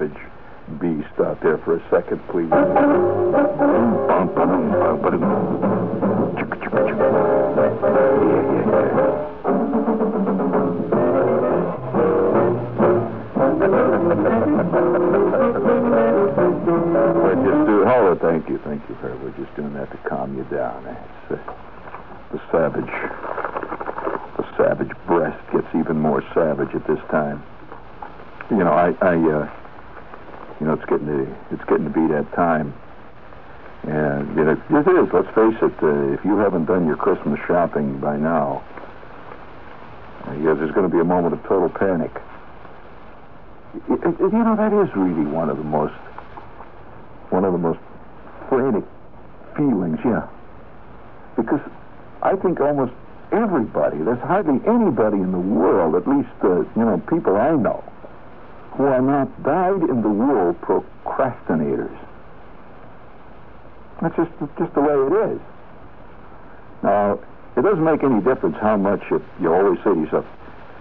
[0.00, 0.16] savage
[0.80, 2.48] beast out there for a second, please?
[17.20, 17.88] We're just doing.
[17.88, 19.22] Oh, thank you, thank you, Herb.
[19.22, 20.86] We're just doing that to calm you down.
[20.86, 21.52] It's, uh,
[22.32, 22.86] the savage,
[24.36, 27.42] the savage breast gets even more savage at this time.
[28.50, 29.48] You know, I, I, uh,
[30.70, 32.72] know, it's getting to, it's getting to be that time.
[33.82, 35.12] And you know, it is.
[35.12, 35.72] Let's face it.
[35.82, 38.62] Uh, if you haven't done your Christmas shopping by now,
[40.26, 42.12] uh, yeah, there's going to be a moment of total panic.
[43.88, 45.94] You know, that is really one of the most,
[47.30, 47.80] one of the most
[48.48, 48.84] frantic
[49.56, 49.98] feelings.
[50.04, 50.28] Yeah,
[51.36, 51.60] because
[52.22, 52.92] I think almost
[53.32, 57.82] everybody, there's hardly anybody in the world, at least uh, you know, people I know,
[58.76, 61.96] who are not dyed in the wool procrastinators.
[64.00, 65.40] That's just just the way it is.
[66.82, 67.20] Now,
[67.56, 70.24] it doesn't make any difference how much you, you always say to yourself,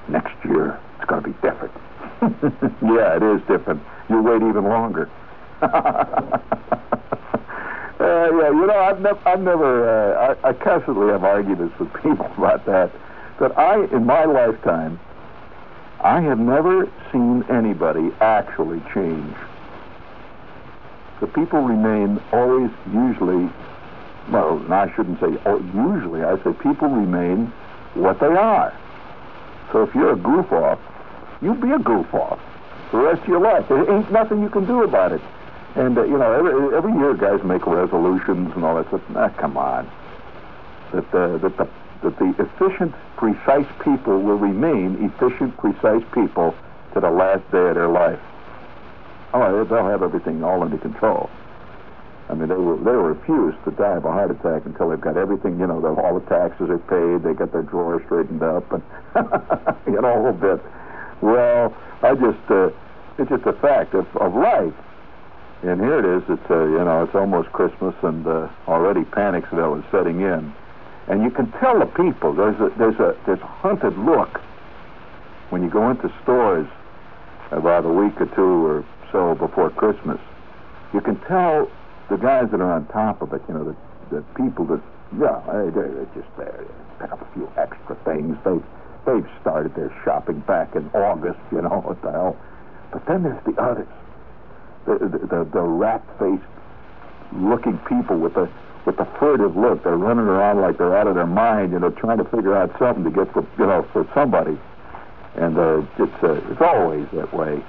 [0.07, 1.73] next year it's going to be different.
[2.81, 3.81] yeah, it is different.
[4.09, 5.09] You wait even longer.
[7.99, 11.93] Uh, yeah, you know, I've, nev- I've never, uh, I, I constantly have arguments with
[11.95, 12.91] people about that.
[13.41, 14.97] That I, in my lifetime,
[16.01, 19.35] I have never seen anybody actually change.
[21.19, 23.49] The people remain always, usually,
[24.31, 25.27] well, I shouldn't say
[25.75, 26.23] usually.
[26.23, 27.47] I say people remain
[27.95, 28.73] what they are.
[29.71, 30.79] So if you're a goof off,
[31.41, 32.39] you be a goof off
[32.91, 33.67] the rest of your life.
[33.67, 35.21] There ain't nothing you can do about it.
[35.75, 39.01] And uh, you know, every every year guys make resolutions and all that stuff.
[39.15, 39.89] Ah, come on.
[40.91, 41.67] That uh, that the
[42.03, 46.55] that the efficient, precise people will remain efficient, precise people
[46.93, 48.19] to the last day of their life.
[49.33, 51.29] Oh, they'll have everything all under control.
[52.29, 55.17] I mean, they will they refuse to die of a heart attack until they've got
[55.17, 55.59] everything.
[55.59, 57.23] You know, all the taxes are paid.
[57.23, 58.83] They got their drawers straightened up, and
[59.87, 60.61] you know, a whole bit.
[61.21, 62.69] Well, I just uh,
[63.17, 64.73] it's just a fact of, of life.
[65.61, 66.23] And here it is.
[66.29, 70.53] It's uh, you know, it's almost Christmas, and uh, already Panicsville is setting in.
[71.09, 74.39] And you can tell the people there's a there's a there's a hunted look
[75.49, 76.67] when you go into stores
[77.51, 80.19] about a week or two or so before Christmas.
[80.93, 81.69] You can tell
[82.09, 83.41] the guys that are on top of it.
[83.47, 83.75] You know, the
[84.17, 84.81] the people that
[85.19, 86.63] yeah, they- they're just there.
[86.67, 88.37] They pick up a few extra things.
[88.45, 88.57] They
[89.05, 91.39] they've started their shopping back in August.
[91.51, 92.37] You know what the hell?
[92.91, 93.87] But then there's the others
[94.85, 96.43] the the, the, the rat-faced
[97.33, 98.47] looking people with the
[98.89, 99.83] with the furtive look.
[99.83, 102.73] They're running around like they're out of their mind, you know, trying to figure out
[102.79, 104.57] something to get for you know for somebody.
[105.35, 107.63] And uh, it's uh, it's always that way.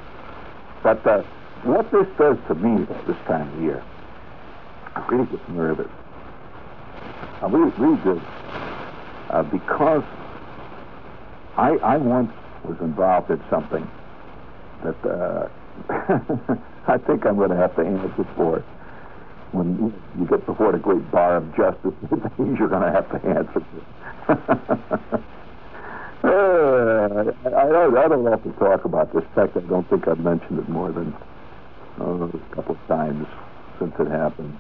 [0.83, 1.23] But uh,
[1.65, 3.85] what this does to me this time of year,
[4.97, 5.91] I really get nervous.
[7.43, 8.23] I really really do.
[9.29, 10.05] Uh, because
[11.59, 12.33] I I once
[12.65, 13.87] was involved in something
[14.85, 15.49] that uh,
[16.89, 18.65] I think I'm going to have to answer for.
[19.53, 23.09] When you- get before the great bar of justice, the things you're going to have
[23.11, 23.63] to answer
[24.27, 25.25] for.
[26.23, 29.25] Uh, I, don't, I don't have to talk about this.
[29.25, 31.15] In fact, I don't think I've mentioned it more than
[31.99, 33.27] uh, a couple of times
[33.79, 34.59] since it happened.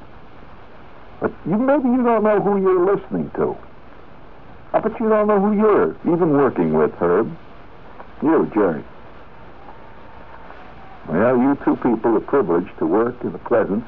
[1.20, 3.54] But you, maybe you don't know who you're listening to.
[4.72, 7.30] I bet you don't know who you're even working with, Herb.
[8.22, 8.82] You, Jerry.
[11.08, 13.84] Well, you two people are privileged to work in the presence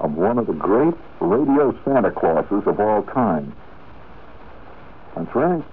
[0.00, 3.54] of one of the great radio Santa Clauses of all time.
[5.16, 5.64] That's right.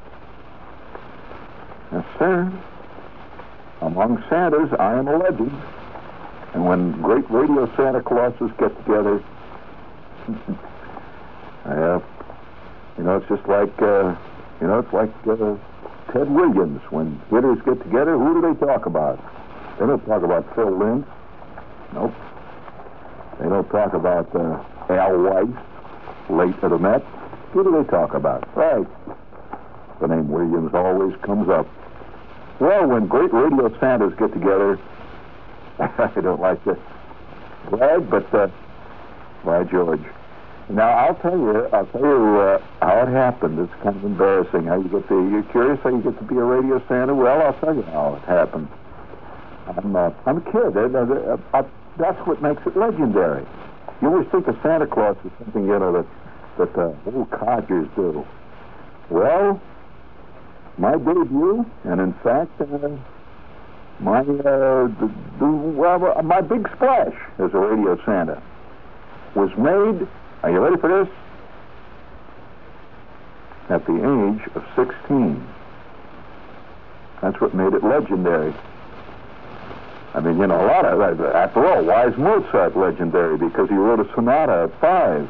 [1.92, 2.52] Yes, sir.
[3.82, 5.52] Among Santas, I am a legend.
[6.54, 9.24] And when great radio Santa Clauses get together,
[11.66, 12.00] uh,
[12.98, 14.16] you know, it's just like, uh,
[14.62, 15.56] you know, it's like uh,
[16.14, 16.82] Ted Williams.
[16.92, 19.20] When hitters get together, who do they talk about?
[19.80, 21.06] They don't talk about Phil Linz.
[21.94, 22.14] Nope.
[23.42, 25.50] They don't talk about uh, Al Weis,
[26.30, 27.06] late of the Mets.
[27.54, 28.48] Who do they talk about?
[28.56, 28.86] Right.
[30.00, 31.68] The name Williams always comes up.
[32.60, 34.80] Well, when great radio Santas get together,
[35.80, 36.78] I don't like to
[37.72, 38.48] brag, but uh,
[39.44, 40.02] by George,
[40.70, 43.58] Now I'll tell you, I'll tell you uh, how it happened.
[43.58, 45.30] It's kind of embarrassing how you get to.
[45.30, 47.16] You're curious how you get to be a radio Santa?
[47.16, 48.68] Well, I'll tell you how it happened.
[49.68, 50.78] I'm, uh, I'm a kid.
[50.78, 51.64] Uh, uh, uh,
[51.98, 53.46] that's what makes it legendary.
[54.02, 56.08] You always think of Santa Claus as something you know that
[56.58, 58.26] that uh, little codgers do.
[59.10, 59.62] Well,
[60.78, 62.66] my debut, and in fact, uh,
[64.00, 68.42] my uh, the, the, well, uh, my big splash as a radio Santa
[69.36, 70.08] was made.
[70.44, 71.14] Are you ready for this?
[73.70, 75.48] At the age of 16.
[77.22, 78.54] That's what made it legendary.
[80.14, 83.38] I mean, you know, a lot of after all, why is Mozart legendary?
[83.38, 85.30] Because he wrote a sonata at five.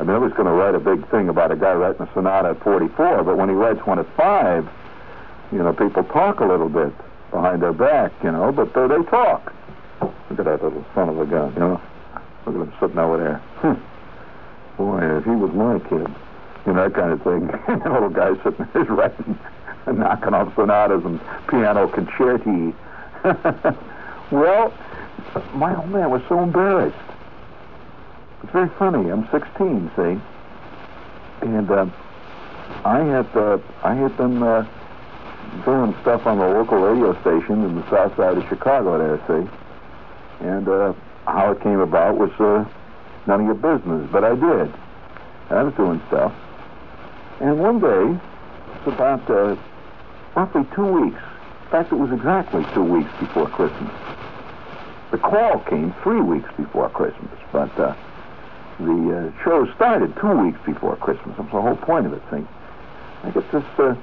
[0.00, 2.12] I mean, I was going to write a big thing about a guy writing a
[2.12, 4.68] sonata at 44, but when he writes one at five,
[5.52, 6.92] you know, people talk a little bit
[7.30, 9.52] behind their back, you know, but uh, they talk.
[10.00, 11.80] Look at that little son of a gun, you know.
[12.46, 13.38] Look at him sitting over there.
[13.62, 14.76] Hmm.
[14.76, 16.12] Boy, if he was my kid,
[16.66, 17.46] you know, that kind of thing.
[17.92, 19.38] little guy sitting there writing,
[19.86, 22.74] knocking off sonatas and piano concerti.
[24.30, 24.70] well,
[25.54, 26.94] my old man was so embarrassed.
[28.42, 29.10] It's very funny.
[29.10, 30.20] I'm 16, see,
[31.40, 31.86] and uh,
[32.84, 34.68] I had uh, I had been uh,
[35.64, 39.48] doing stuff on the local radio station in the south side of Chicago there, see,
[40.44, 40.92] and uh,
[41.24, 42.68] how it came about was uh,
[43.26, 44.74] none of your business, but I did.
[45.48, 46.34] I was doing stuff,
[47.40, 48.20] and one day,
[48.76, 49.56] it's about uh,
[50.36, 51.22] roughly two weeks
[51.74, 53.90] fact, it was exactly two weeks before Christmas.
[55.10, 57.96] The call came three weeks before Christmas, but uh,
[58.78, 61.36] the uh, show started two weeks before Christmas.
[61.36, 62.22] That's the whole point of it.
[62.30, 62.46] See,
[63.24, 63.96] I get this uh,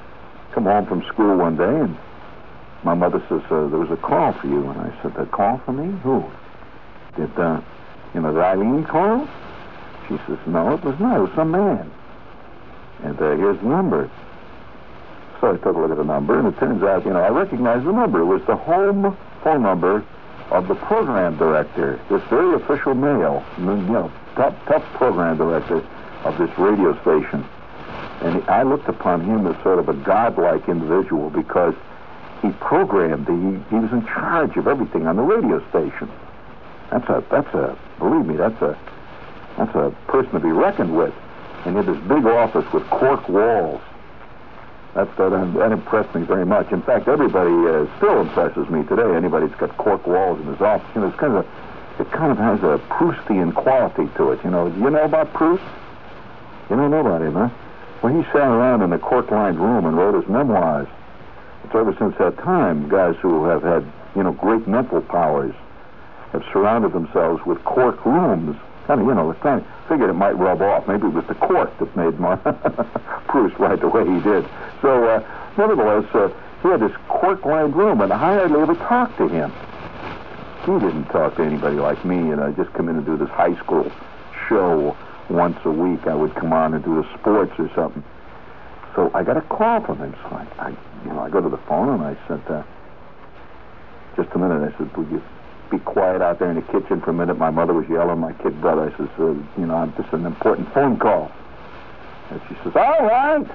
[0.51, 1.97] come home from school one day, and
[2.83, 5.61] my mother says uh, there was a call for you, and I said, "A call
[5.63, 5.97] for me?
[6.03, 6.25] Who?
[7.15, 7.61] Did uh,
[8.13, 9.29] you know did Eileen call?"
[10.09, 11.15] She says, "No, it was not.
[11.15, 11.89] It was some man."
[13.03, 14.11] And uh, here's the number.
[15.41, 17.29] So I took a look at the number, and it turns out, you know, I
[17.29, 18.21] recognized the number.
[18.21, 20.05] It was the home phone number
[20.51, 25.83] of the program director, this very official male, you know, tough, tough program director
[26.25, 27.43] of this radio station.
[28.21, 31.73] And I looked upon him as sort of a godlike individual because
[32.43, 36.07] he programmed, he, he was in charge of everything on the radio station.
[36.91, 38.77] That's a, that's a, believe me, that's a,
[39.57, 41.13] that's a person to be reckoned with.
[41.65, 43.81] And he had this big office with cork walls
[44.95, 46.71] that, that, that impressed me very much.
[46.71, 49.15] In fact, everybody uh, still impresses me today.
[49.15, 52.11] Anybody that's got cork walls in his office, you know, it's kind of a, it
[52.11, 54.43] kind of has a Proustian quality to it.
[54.43, 55.63] You know, you know about Proust?
[56.69, 57.49] You don't know about him, huh?
[58.01, 60.87] Well, he sat around in a cork-lined room and wrote his memoirs.
[61.63, 65.53] It's ever since that time, guys who have had, you know, great mental powers
[66.31, 68.57] have surrounded themselves with cork rooms
[68.95, 70.87] kind you know, kind of figured it might rub off.
[70.87, 72.35] Maybe it was the cork that made my
[73.27, 74.43] Proust write the way he did.
[74.81, 75.23] So, uh,
[75.57, 76.29] nevertheless, uh,
[76.61, 79.51] he had this cork-lined room, and I hardly ever talked to him.
[80.65, 83.29] He didn't talk to anybody like me, and I just come in and do this
[83.29, 83.89] high school
[84.49, 84.95] show
[85.29, 86.05] once a week.
[86.07, 88.03] I would come on and do the sports or something.
[88.95, 90.13] So I got a call from him.
[90.21, 90.69] So I, I
[91.05, 92.63] you know, I go to the phone and I said, uh,
[94.17, 94.61] just a minute.
[94.61, 95.23] I said, would you
[95.71, 97.37] be quiet out there in the kitchen for a minute.
[97.37, 98.19] My mother was yelling.
[98.19, 101.31] My kid brother I says, uh, you know, this is an important phone call.
[102.29, 103.47] And she says, all right.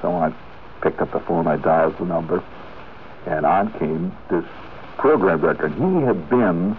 [0.00, 0.32] So I
[0.80, 1.46] picked up the phone.
[1.46, 2.42] I dialed the number.
[3.26, 4.44] And on came this
[4.96, 5.66] program director.
[5.66, 6.76] And he had been,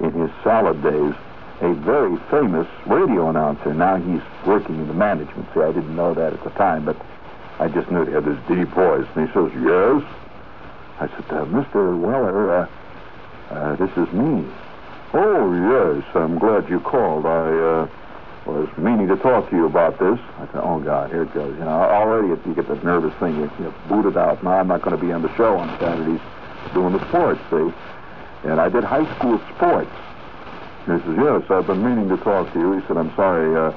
[0.00, 1.14] in his salad days,
[1.60, 3.72] a very famous radio announcer.
[3.72, 5.46] Now he's working in the management.
[5.54, 6.96] See, I didn't know that at the time, but
[7.58, 9.06] I just knew he had this deep voice.
[9.14, 10.02] And he says, yes.
[10.98, 11.98] I said, uh, Mr.
[11.98, 12.68] Weller, uh,
[13.50, 14.44] uh, this is me.
[15.14, 17.26] Oh, yes, I'm glad you called.
[17.26, 17.88] I uh,
[18.46, 20.18] was meaning to talk to you about this.
[20.38, 21.52] I said, oh, God, here it goes.
[21.58, 23.36] You know, already you get that nervous thing.
[23.36, 24.42] You, you boot it out.
[24.42, 26.20] Now I'm not going to be on the show on Saturdays
[26.74, 27.72] doing the sports, see?
[28.48, 29.90] And I did high school sports.
[30.86, 32.78] He says, yes, I've been meaning to talk to you.
[32.78, 33.76] He said, I'm sorry, uh,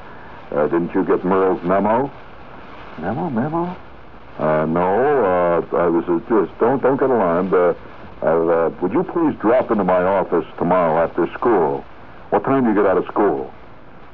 [0.52, 2.12] uh, didn't you get Merle's memo?
[3.00, 3.76] Memo, memo?
[4.38, 7.54] Uh, no, uh, I was uh, just, don't, don't get alarmed.
[7.54, 7.74] Uh,
[8.28, 11.80] uh, would you please drop into my office tomorrow after school?
[12.30, 13.54] What time do you get out of school?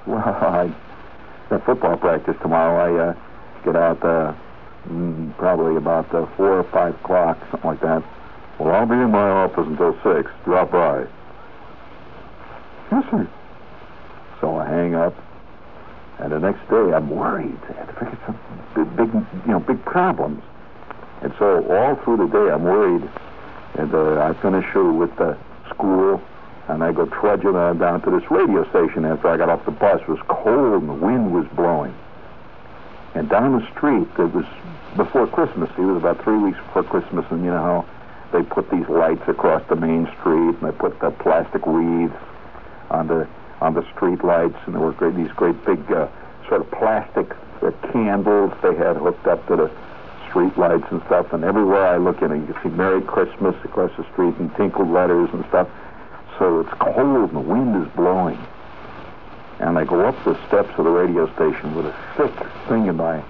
[0.05, 0.69] Well, I
[1.49, 2.77] got football practice tomorrow.
[2.77, 3.13] I uh,
[3.65, 4.35] get out uh,
[4.87, 8.03] mm, probably about uh, four or five o'clock, something like that.
[8.59, 10.29] Well, I'll be in my office until six.
[10.45, 11.07] Drop by.
[12.91, 13.27] Yes, sir.
[14.41, 15.15] So I hang up,
[16.19, 17.57] and the next day I'm worried.
[17.67, 18.37] I have to figure some
[18.75, 19.09] big, big,
[19.47, 20.43] you know, big problems.
[21.23, 23.09] And so all through the day I'm worried
[23.77, 25.37] and uh, I finish with the
[25.69, 26.21] school
[26.67, 30.01] and I go trudging down to this radio station after I got off the bus.
[30.01, 31.93] It was cold and the wind was blowing.
[33.13, 34.45] And down the street, it was
[34.97, 35.69] before Christmas.
[35.77, 37.85] It was about three weeks before Christmas, and you know how
[38.33, 42.13] they put these lights across the main street, and they put the plastic wreaths
[42.89, 43.27] on the
[43.61, 46.07] on the street lights, and there were great, these great big uh,
[46.49, 49.71] sort of plastic uh, candles they had hooked up to the
[50.35, 51.31] street lights and stuff.
[51.31, 54.89] And everywhere I look in, you can see Merry Christmas across the street and tinkled
[54.89, 55.69] letters and stuff.
[56.37, 58.37] So it's cold and the wind is blowing.
[59.59, 62.33] And I go up the steps of the radio station with a sick
[62.67, 63.23] thing in my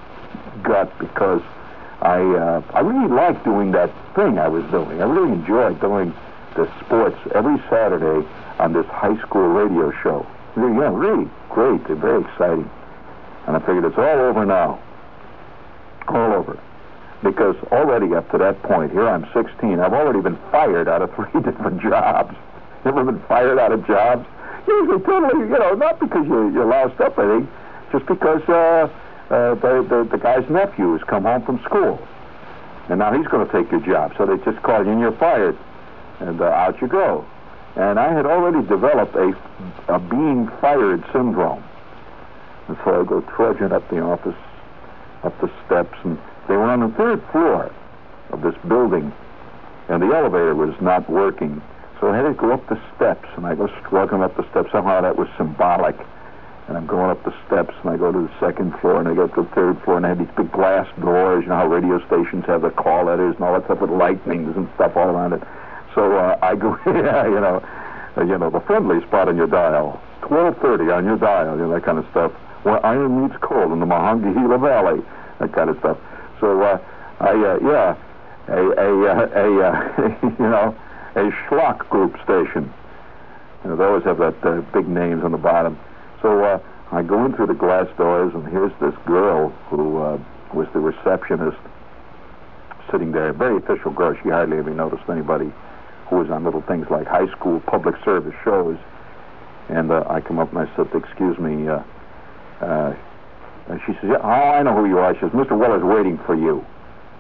[0.64, 1.44] gut because
[2.02, 5.00] I uh, I really like doing that thing I was doing.
[5.00, 6.12] I really enjoyed doing
[6.56, 10.26] the sports every Saturday on this high school radio show.
[10.58, 11.86] Yeah, really great.
[11.86, 12.70] They're very exciting.
[13.46, 14.82] And I figured it's all over now.
[16.08, 16.60] All over.
[17.26, 21.10] Because already up to that point, here I'm 16, I've already been fired out of
[21.16, 22.38] three different jobs.
[22.86, 24.28] Ever been fired out of jobs?
[24.68, 27.50] Usually, totally, you know, not because you, you lost up anything,
[27.92, 28.88] just because uh,
[29.34, 32.00] uh, the, the, the guy's nephew has come home from school.
[32.90, 34.14] And now he's going to take your job.
[34.20, 35.58] So they just call you and you're fired.
[36.20, 37.26] And uh, out you go.
[37.76, 39.34] And I had already developed a,
[39.88, 41.64] a being fired syndrome.
[42.68, 44.38] And so I go trudging up the office,
[45.24, 47.72] up the steps, and they were on the third floor
[48.32, 49.14] of this building,
[49.90, 51.62] and the elevator was not working.
[52.00, 54.72] So I had to go up the steps, and I go struggling up the steps.
[54.72, 55.96] Somehow that was symbolic.
[56.68, 59.14] And I'm going up the steps, and I go to the second floor, and I
[59.14, 61.44] go to the third floor, and I have these big glass doors.
[61.44, 64.58] You know how radio stations have the call letters and all that stuff with lightnings
[64.58, 65.44] and stuff all around it.
[65.94, 67.64] So uh, I go, you know,
[68.18, 71.74] uh, you know, the friendly spot on your dial, 1230 on your dial, you know,
[71.74, 72.32] that kind of stuff.
[72.64, 75.02] Where iron meets coal in the Monongahela Valley,
[75.40, 75.98] that kind of stuff.
[76.46, 76.78] So uh,
[77.22, 77.98] I, uh, yeah,
[78.50, 80.78] a, a, uh, a, uh, you know,
[81.16, 82.72] a schlock group station.
[83.64, 85.80] You know, they always have that uh, big names on the bottom.
[86.22, 86.60] So uh,
[86.92, 90.20] I go in through the glass doors, and here's this girl who uh,
[90.54, 91.58] was the receptionist
[92.92, 94.16] sitting there, a very official girl.
[94.22, 95.52] She hardly ever noticed anybody
[96.12, 98.78] who was on little things like high school public service shows.
[99.70, 101.82] And uh, I come up and I said, "Excuse me." Uh,
[102.62, 102.96] uh,
[103.68, 105.58] and she says, yeah, "Oh, I know who you are." She says, "Mr.
[105.58, 106.66] Weller's waiting for you.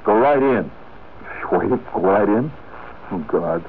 [0.04, 0.72] Go right in."
[1.52, 2.52] Waiting, go right in.
[3.12, 3.64] Oh God.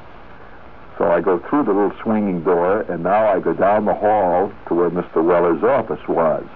[0.99, 4.51] So I go through the little swinging door, and now I go down the hall
[4.69, 5.23] to where Mr.
[5.23, 6.47] Weller's office was.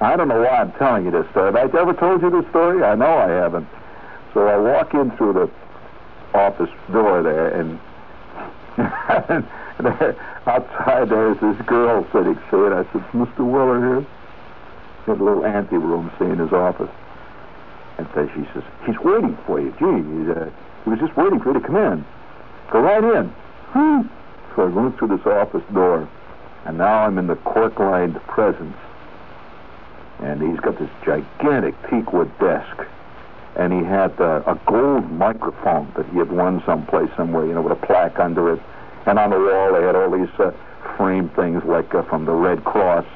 [0.00, 1.52] I don't know why I'm telling you this story.
[1.52, 2.82] Have I ever told you this story?
[2.82, 3.68] I know I haven't.
[4.32, 5.50] So I walk in through the
[6.38, 7.78] office door there, and
[10.46, 12.38] outside there's this girl sitting.
[12.52, 13.40] And I said, "Mr.
[13.40, 14.06] Weller here?"
[15.08, 16.90] Had a little anteroom, see, in his office.
[17.96, 19.72] And so she says, "He's waiting for you.
[19.78, 20.50] Gee, uh,
[20.84, 22.04] he was just waiting for you to come in.
[22.70, 23.32] Go right in."
[23.72, 24.02] Hmm.
[24.54, 26.06] So I went through this office door,
[26.66, 28.76] and now I'm in the cork-lined presence.
[30.20, 32.84] And he's got this gigantic teakwood desk
[33.56, 37.62] and he had uh, a gold microphone that he had won someplace somewhere, you know,
[37.62, 38.60] with a plaque under it.
[39.06, 40.52] And on the wall, they had all these uh,
[40.96, 43.06] framed things like uh, from the Red Cross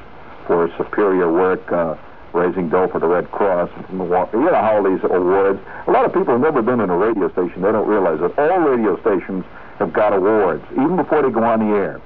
[0.47, 1.95] for superior work, uh,
[2.33, 3.69] raising dough for the Red Cross.
[3.91, 5.59] You know how all these awards.
[5.87, 7.61] A lot of people have never been in a radio station.
[7.61, 9.45] They don't realize that all radio stations
[9.79, 12.01] have got awards, even before they go on the air.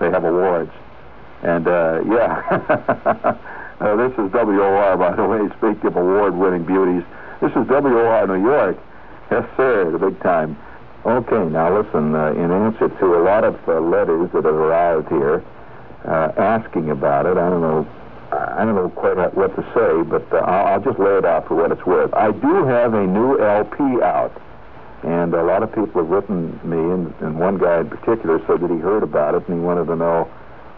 [0.00, 0.72] They have awards,
[1.42, 3.36] and uh, yeah.
[3.78, 5.46] Uh, this is WOR, by the way.
[5.58, 7.04] Speaking of award-winning beauties,
[7.42, 8.78] this is WOR New York.
[9.30, 10.56] Yes, sir, the big time.
[11.04, 15.08] Okay, now listen, uh, in answer to a lot of uh, letters that have arrived
[15.08, 15.44] here
[16.06, 17.86] uh, asking about it, I don't know
[18.32, 21.54] I don't know quite what to say, but uh, I'll, just lay it out for
[21.54, 22.12] what it's worth.
[22.12, 24.32] I do have a new LP out,
[25.04, 28.60] and a lot of people have written me, and, and one guy in particular said
[28.60, 30.28] that he heard about it and he wanted to know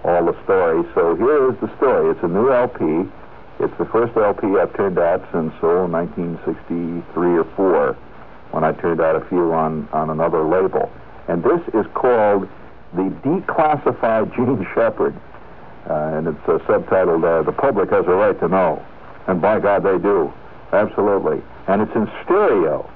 [0.04, 0.84] all the story.
[0.94, 2.10] So here is the story.
[2.10, 3.08] It's a new LP.
[3.60, 7.96] It's the first LP I've turned out since oh 1963 or four,
[8.52, 10.92] when I turned out a few on on another label.
[11.28, 12.48] And this is called
[12.94, 15.14] the Declassified Jean Shepherd,
[15.88, 18.84] uh, and it's uh, subtitled uh, "The Public Has a Right to Know,"
[19.26, 20.32] and by God they do,
[20.72, 21.42] absolutely.
[21.66, 22.88] And it's in stereo.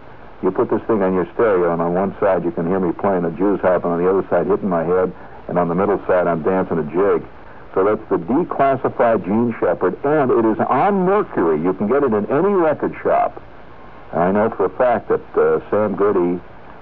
[0.42, 2.92] You put this thing on your stereo, and on one side you can hear me
[2.92, 5.12] playing a Jew's harp, and on the other side hitting my head,
[5.48, 7.26] and on the middle side I'm dancing a jig.
[7.74, 11.62] So that's the declassified Jean Shepherd, and it is on Mercury.
[11.62, 13.40] You can get it in any record shop.
[14.12, 16.40] I know for a fact that uh, Sam Goody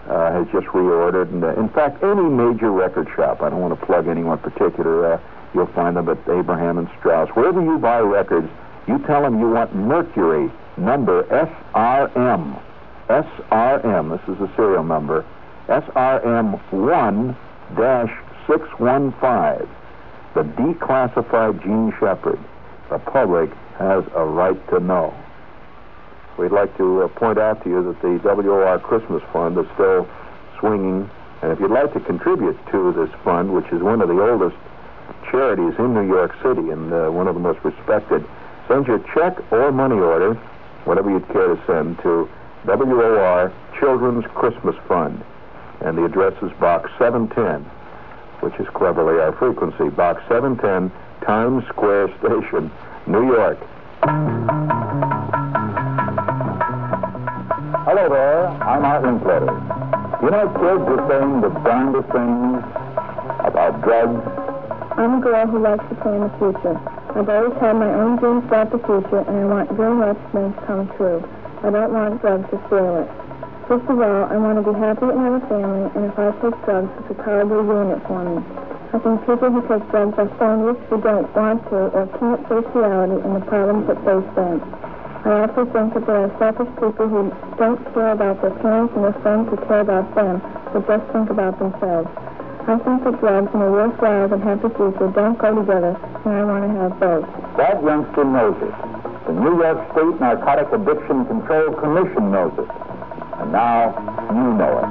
[0.09, 3.43] uh, has just reordered, and uh, in fact, any major record shop.
[3.43, 5.15] I don't want to plug anyone particular.
[5.15, 5.21] Uh,
[5.55, 7.29] you'll find them at Abraham and Straus.
[7.31, 8.49] Wherever you buy records,
[8.87, 12.61] you tell them you want Mercury number SRM.
[13.09, 14.19] SRM.
[14.19, 15.25] This is the serial number.
[15.69, 17.37] SRM one
[17.77, 18.11] dash
[18.47, 19.69] 615.
[20.35, 22.39] The declassified Jean Shepherd.
[22.89, 25.15] The public has a right to know.
[26.41, 30.09] We'd like to uh, point out to you that the WOR Christmas Fund is still
[30.59, 31.11] swinging.
[31.43, 34.57] And if you'd like to contribute to this fund, which is one of the oldest
[35.31, 38.25] charities in New York City and uh, one of the most respected,
[38.69, 40.33] send your check or money order,
[40.89, 42.27] whatever you'd care to send, to
[42.65, 45.23] WOR Children's Christmas Fund.
[45.83, 47.69] And the address is Box 710,
[48.41, 49.91] which is cleverly our frequency.
[49.91, 52.71] Box 710, Times Square Station,
[53.07, 53.59] New York.
[58.71, 59.51] I'm Art Linkletter.
[60.23, 62.63] You know, kids are saying the darndest things
[63.43, 64.23] about drugs.
[64.95, 66.79] I'm a girl who likes to play in the future.
[67.19, 70.55] I've always had my own dreams about the future, and I want very much them
[70.55, 71.19] to come true.
[71.67, 73.11] I don't want drugs to spoil it.
[73.67, 76.31] First of all, I want to be happy and have a family, and if I
[76.39, 78.39] take drugs, it could horribly ruin it for me.
[78.95, 82.71] I think people who take drugs are phonies who don't want to or can't face
[82.71, 84.63] reality and the problems that face them.
[85.21, 87.29] I also think that there are selfish people who
[87.61, 90.41] don't care about their parents and their friends who care about them,
[90.73, 92.09] but just think about themselves.
[92.65, 95.93] I think that drugs and a worthwhile and happy future don't go together,
[96.25, 97.27] and I want to have both.
[97.57, 98.73] That youngster knows it.
[99.27, 102.71] The New York State Narcotic Addiction Control Commission knows it.
[103.45, 103.93] And now
[104.33, 104.89] you know it.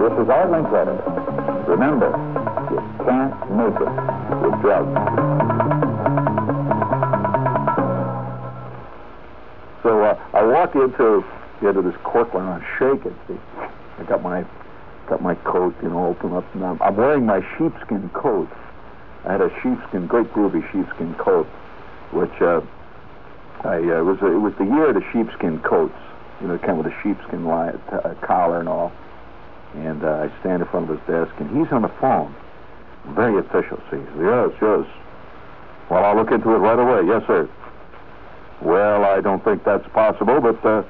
[0.00, 0.98] This is Art Linkletter.
[1.68, 2.10] Remember,
[2.72, 3.92] you can't make it
[4.40, 5.85] with drugs.
[9.86, 11.22] So uh, I walk into
[11.62, 12.50] into this courtroom.
[12.50, 13.14] I'm shaking.
[13.30, 13.38] See,
[13.98, 14.42] I got my
[15.08, 18.50] got my coat, you know, open up, and I'm, I'm wearing my sheepskin coat.
[19.24, 21.46] I had a sheepskin, great groovy sheepskin coat,
[22.10, 22.62] which uh,
[23.62, 25.94] I uh, was it was the year of the sheepskin coats.
[26.42, 28.90] You know, it came with a sheepskin li- t- uh, collar and all.
[29.78, 32.34] And uh, I stand in front of his desk, and he's on the phone.
[33.14, 34.02] Very official, see.
[34.18, 34.82] Yes, yes.
[35.86, 37.06] Well, I'll look into it right away.
[37.06, 37.46] Yes, sir.
[38.62, 40.82] Well, I don't think that's possible, but uh,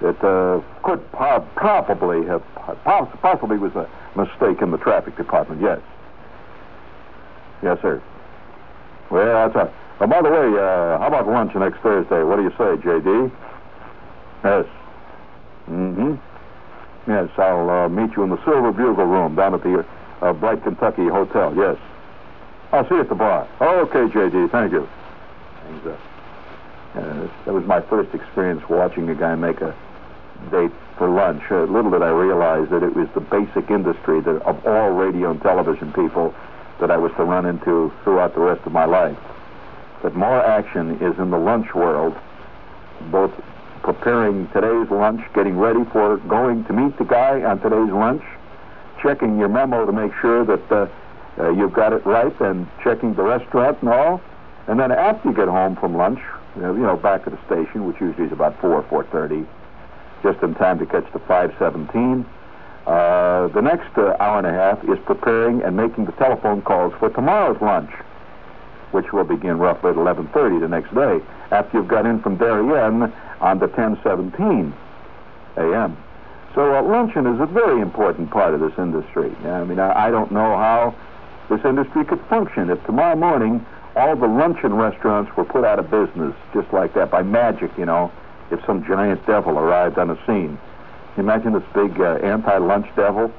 [0.00, 2.42] it uh, could po- probably have
[2.84, 5.60] poss- possibly was a mistake in the traffic department.
[5.60, 5.80] Yes.
[7.62, 8.02] Yes, sir.
[9.10, 9.72] Well, that's a.
[10.00, 12.22] Oh, by the way, uh, how about lunch next Thursday?
[12.24, 13.32] What do you say, J.D.?
[14.44, 14.66] Yes.
[15.70, 16.14] Mm-hmm.
[17.10, 19.84] Yes, I'll uh, meet you in the Silver Bugle Room down at the
[20.20, 21.54] uh, Bright Kentucky Hotel.
[21.56, 21.76] Yes.
[22.72, 23.46] I'll see you at the bar.
[23.60, 24.48] Okay, J.D.
[24.48, 24.88] Thank you.
[25.86, 26.00] Up.
[26.94, 29.74] Uh, that was my first experience watching a guy make a
[30.50, 31.42] date for lunch.
[31.50, 35.32] Uh, little did I realize that it was the basic industry that of all radio
[35.32, 36.34] and television people
[36.80, 39.18] that I was to run into throughout the rest of my life.
[40.02, 42.16] That more action is in the lunch world,
[43.10, 43.32] both
[43.82, 48.22] preparing today's lunch, getting ready for going to meet the guy on today's lunch,
[49.02, 50.86] checking your memo to make sure that uh,
[51.38, 54.20] uh, you've got it right, and checking the restaurant and all.
[54.68, 56.20] And then after you get home from lunch,
[56.56, 59.46] you know, back at the station, which usually is about 4 or 4.30,
[60.22, 62.24] just in time to catch the 517.
[62.86, 66.92] Uh, the next uh, hour and a half is preparing and making the telephone calls
[66.98, 67.90] for tomorrow's lunch,
[68.92, 73.12] which will begin roughly at 11.30 the next day, after you've got in from Darien
[73.40, 74.72] on the 1017
[75.56, 75.96] a.m.
[76.54, 79.34] So uh, luncheon is a very important part of this industry.
[79.44, 80.94] I mean, I, I don't know how
[81.50, 83.64] this industry could function if tomorrow morning
[83.96, 87.84] all the luncheon restaurants were put out of business just like that by magic, you
[87.84, 88.10] know,
[88.50, 90.58] if some giant devil arrived on the scene.
[91.16, 93.32] Imagine this big uh, anti-lunch devil.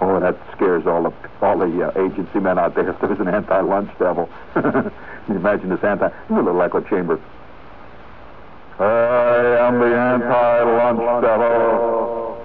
[0.00, 2.90] Oh, that scares all the all the uh, agency men out there.
[2.90, 4.28] If there was an anti-lunch devil,
[5.28, 6.08] imagine this anti.
[6.28, 7.20] You know, little echo chamber.
[8.78, 12.38] I am the anti-lunch devil.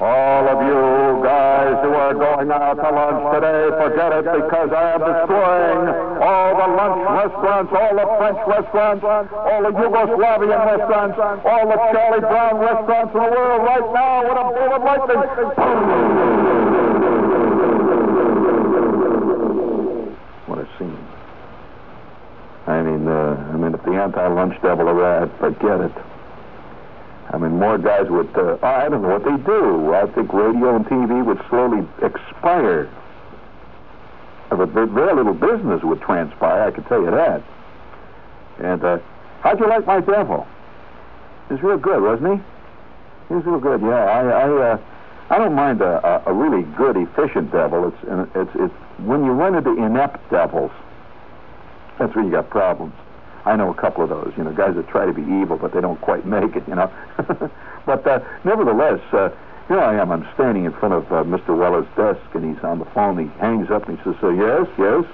[0.00, 0.77] All of you
[2.14, 5.88] going out to lunch today, forget it because I am destroying
[6.22, 12.20] all the lunch restaurants, all the French restaurants, all the Yugoslavian restaurants, all the Charlie
[12.20, 15.22] Brown restaurants in the world right now with a bolt of lightning.
[20.46, 20.98] What a scene.
[22.66, 25.92] I mean, uh, I mean, if the anti-lunch devil arrived, forget it.
[27.30, 29.92] I mean, more guys would, uh, I don't know what they do.
[29.92, 32.90] I think radio and TV would slowly expire.
[34.48, 37.42] But very little business would transpire, I can tell you that.
[38.58, 38.98] And uh,
[39.40, 40.46] how'd you like my devil?
[41.48, 42.44] He real good, wasn't he?
[43.28, 44.04] He was real good, yeah.
[44.04, 44.78] I I, uh,
[45.30, 47.88] I don't mind a, a, really good, efficient devil.
[47.88, 50.72] It's, it's, it's when you run into inept devils,
[51.98, 52.94] that's when you got problems.
[53.44, 55.72] I know a couple of those, you know, guys that try to be evil, but
[55.72, 56.90] they don't quite make it, you know.
[57.86, 59.30] but uh, nevertheless, uh,
[59.68, 60.10] Here I am.
[60.10, 61.56] I'm standing in front of uh, Mr.
[61.56, 63.18] Weller's desk, and he's on the phone.
[63.18, 65.04] He hangs up and he says, uh, "Yes, yes,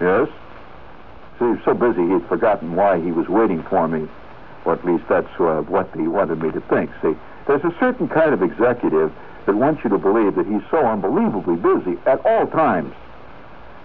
[0.00, 0.28] yes."
[1.38, 4.08] See, he's so busy he'd forgotten why he was waiting for me,
[4.64, 6.90] or at least that's uh, what he wanted me to think.
[7.00, 7.14] See,
[7.46, 9.12] there's a certain kind of executive
[9.46, 12.92] that wants you to believe that he's so unbelievably busy at all times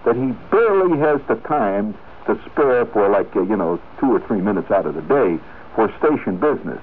[0.04, 1.94] that he barely has the time
[2.26, 5.38] to spare for like uh, you know two or three minutes out of the day
[5.74, 6.80] for station business.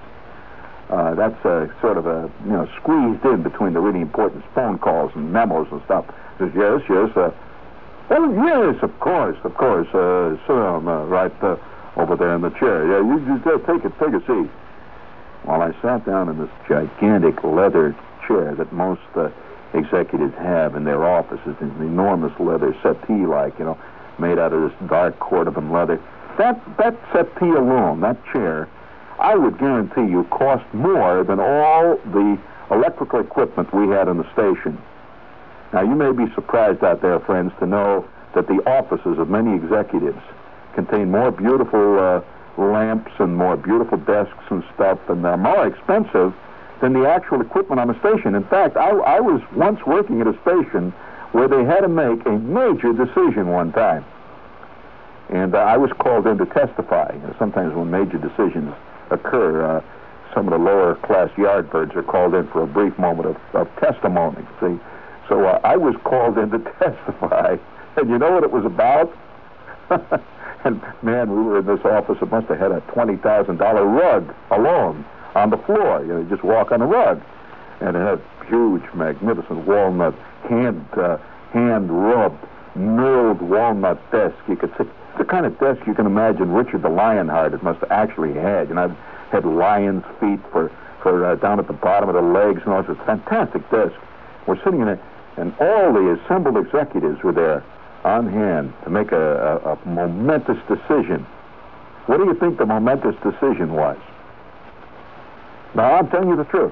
[0.89, 4.77] Uh, that's a sort of a you know squeezed in between the really important phone
[4.79, 6.05] calls and memos and stuff.
[6.39, 7.09] Says yes, yes.
[7.15, 7.31] Uh,
[8.11, 9.87] oh yes, of course, of course.
[9.93, 11.57] Uh, sit down uh, right uh,
[11.97, 12.87] over there in the chair.
[12.87, 14.49] Yeah, you just uh, take it, take a seat.
[15.43, 17.95] While I sat down in this gigantic leather
[18.27, 19.29] chair that most uh,
[19.73, 23.77] executives have in their offices, an enormous leather settee, like you know,
[24.19, 26.01] made out of this dark cordovan leather.
[26.37, 28.69] That that settee alone, that chair,
[29.19, 32.37] I would guarantee you cost more than all the
[32.69, 34.77] electrical equipment we had in the station.
[35.73, 39.55] Now you may be surprised out there, friends, to know that the offices of many
[39.55, 40.21] executives
[40.75, 42.21] contain more beautiful uh,
[42.57, 46.33] lamps and more beautiful desks and stuff, and they're more expensive
[46.81, 48.35] than the actual equipment on the station.
[48.35, 50.93] In fact, I, I was once working at a station
[51.31, 54.05] where they had to make a major decision one time.
[55.29, 57.11] And uh, I was called in to testify.
[57.13, 58.73] You know, sometimes when major decisions
[59.11, 59.81] occur, uh,
[60.33, 63.67] some of the lower class yardbirds are called in for a brief moment of, of
[63.79, 64.45] testimony.
[64.61, 64.79] See,
[65.27, 67.57] so uh, I was called in to testify,
[67.97, 69.11] and you know what it was about?
[70.63, 72.17] and man, we were in this office.
[72.21, 76.01] It must have had a twenty thousand dollar rug alone on the floor.
[76.01, 77.21] You know, you just walk on the rug,
[77.81, 80.15] and it had huge, magnificent walnut
[80.49, 81.17] hand uh,
[81.51, 82.43] hand rubbed
[82.75, 84.35] milled walnut desk.
[84.47, 84.87] You could sit
[85.17, 88.69] the kind of desk you can imagine Richard the Lionheart must have actually had.
[88.69, 88.95] You know,
[89.31, 92.79] had lion's feet for for uh, down at the bottom of the legs and all.
[92.79, 93.93] A fantastic desk.
[94.45, 94.99] We're sitting in it,
[95.37, 97.63] and all the assembled executives were there
[98.03, 101.25] on hand to make a, a, a momentous decision.
[102.05, 103.97] What do you think the momentous decision was?
[105.75, 106.71] Now, I'm telling you the truth.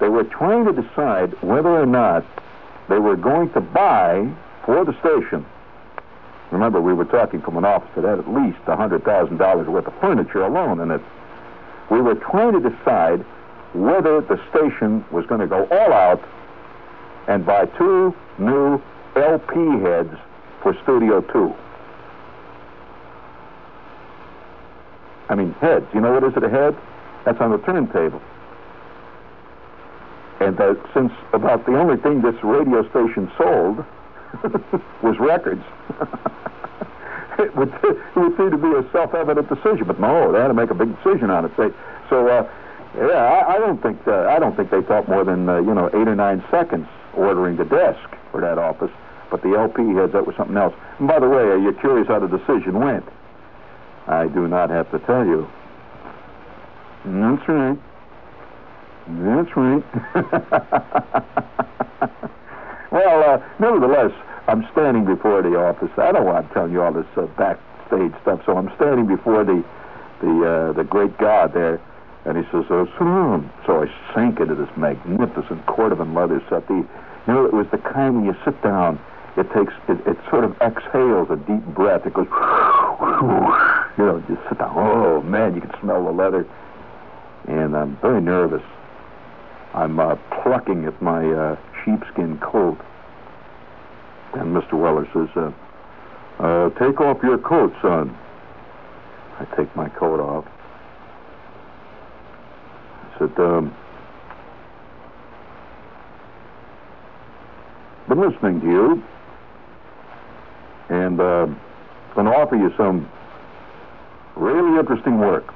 [0.00, 2.24] They were trying to decide whether or not
[2.88, 4.30] they were going to buy
[4.64, 5.44] for the station.
[6.50, 10.42] Remember, we were talking from an office that had at least $100,000 worth of furniture
[10.42, 11.00] alone in it.
[11.90, 13.24] We were trying to decide
[13.74, 16.22] whether the station was going to go all out
[17.26, 18.80] and buy two new
[19.14, 20.14] LP heads
[20.62, 21.54] for Studio 2.
[25.28, 25.86] I mean, heads.
[25.92, 26.74] You know what is it, a head?
[27.24, 28.22] That's on the turntable.
[30.40, 33.84] And uh, since about the only thing this radio station sold
[35.02, 35.64] was records,
[37.38, 39.86] it, would, it would seem to be a self-evident decision.
[39.86, 41.56] But no, they had to make a big decision on it.
[41.56, 41.70] They,
[42.08, 42.48] so, uh,
[42.96, 45.74] yeah, I, I don't think uh, I don't think they thought more than uh, you
[45.74, 48.90] know eight or nine seconds ordering the desk for that office.
[49.30, 50.74] But the LP heads, that was something else.
[50.98, 53.04] And by the way, are you curious how the decision went?
[54.06, 55.46] I do not have to tell you.
[57.04, 57.78] That's right.
[59.08, 59.82] That's right.
[62.92, 64.12] well, uh, nevertheless,
[64.48, 65.88] I'm standing before the office.
[65.96, 69.44] I don't want to tell you all this uh, backstage stuff, so I'm standing before
[69.44, 69.64] the
[70.20, 71.80] the uh, the great God there,
[72.26, 76.74] and he says, "Oh, sit down." So I sank into this magnificent cordovan leather settee.
[76.74, 79.00] You know, it was the kind when you sit down,
[79.38, 82.04] it takes it, it sort of exhales a deep breath.
[82.04, 82.26] It goes,
[83.96, 84.74] you know, just sit down.
[84.76, 86.46] Oh man, you can smell the leather
[87.48, 88.62] and I'm very nervous.
[89.74, 92.78] I'm uh, plucking at my uh, sheepskin coat,
[94.34, 94.74] and Mr.
[94.74, 98.16] Weller says, uh, uh, "Take off your coat, son."
[99.40, 100.44] I take my coat off.
[103.02, 103.74] I said, um,
[108.08, 109.02] "Been listening to you,
[110.88, 111.46] and uh,
[112.16, 113.08] to offer you some
[114.36, 115.54] really interesting work."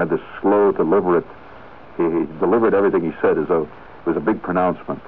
[0.00, 1.26] had this slow, deliberate.
[2.00, 5.00] He, he delivered everything he said as though it was a big pronouncement.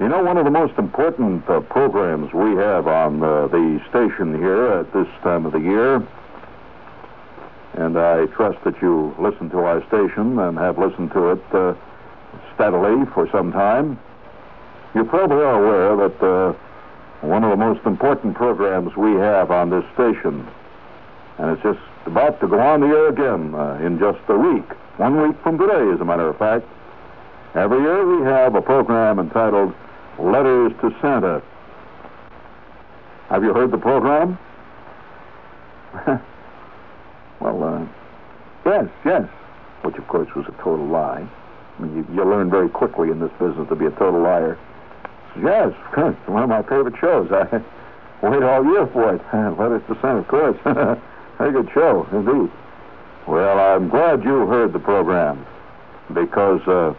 [0.00, 4.36] You know, one of the most important uh, programs we have on uh, the station
[4.36, 6.06] here at this time of the year,
[7.74, 11.74] and I trust that you listen to our station and have listened to it uh,
[12.54, 13.98] steadily for some time.
[14.96, 16.52] You probably are aware that uh,
[17.26, 20.46] one of the most important programs we have on this station,
[21.38, 24.68] and it's just about to go on the air again uh, in just a week.
[24.96, 26.64] One week from today, as a matter of fact.
[27.56, 29.74] Every year we have a program entitled
[30.20, 31.42] Letters to Santa.
[33.28, 34.38] Have you heard the program?
[37.40, 37.86] well, uh,
[38.64, 39.28] yes, yes.
[39.82, 41.26] which of course was a total lie.
[41.78, 44.56] I mean, you, you learn very quickly in this business to be a total liar.
[45.42, 47.32] Yes, it's one of my favorite shows.
[47.32, 47.62] I
[48.22, 49.22] wait all year for it.
[49.58, 50.56] Letters to Santa, of course.
[51.38, 52.50] Very good show, indeed.
[53.26, 55.46] Well, I'm glad you heard the program
[56.12, 56.94] because uh,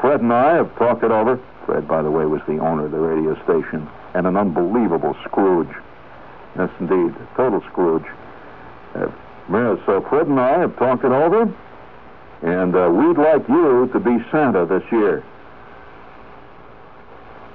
[0.00, 1.38] Fred and I have talked it over.
[1.66, 5.74] Fred, by the way, was the owner of the radio station and an unbelievable Scrooge.
[6.56, 8.06] Yes, indeed, total Scrooge.
[8.94, 9.10] Uh,
[9.86, 11.42] so Fred and I have talked it over,
[12.42, 15.22] and uh, we'd like you to be Santa this year.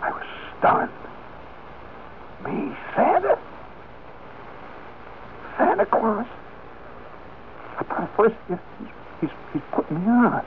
[0.02, 0.26] I was
[0.60, 0.92] stunned.
[2.46, 3.40] Me, Santa?
[5.58, 6.28] Santa Claus?
[8.16, 8.36] First,
[9.22, 10.46] he's, he's, putting me on.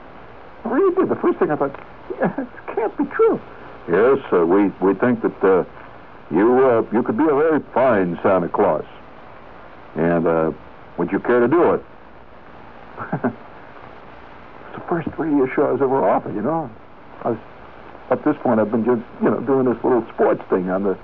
[0.65, 1.09] Really did.
[1.09, 1.79] The first thing I thought,
[2.19, 3.39] yeah, it can't be true.
[3.89, 5.63] Yes, uh, we we think that uh,
[6.29, 8.85] you uh, you could be a very fine Santa Claus,
[9.95, 10.51] and uh,
[10.97, 11.83] would you care to do it?
[13.13, 16.35] it's the first radio show I was ever offered.
[16.35, 16.69] You know,
[17.23, 17.39] I was
[18.11, 20.97] at this point I've been just you know doing this little sports thing on the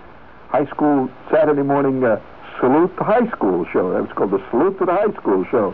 [0.50, 2.22] high school Saturday morning uh,
[2.60, 3.94] salute to high school show.
[3.94, 5.74] That was called the salute to the high school show.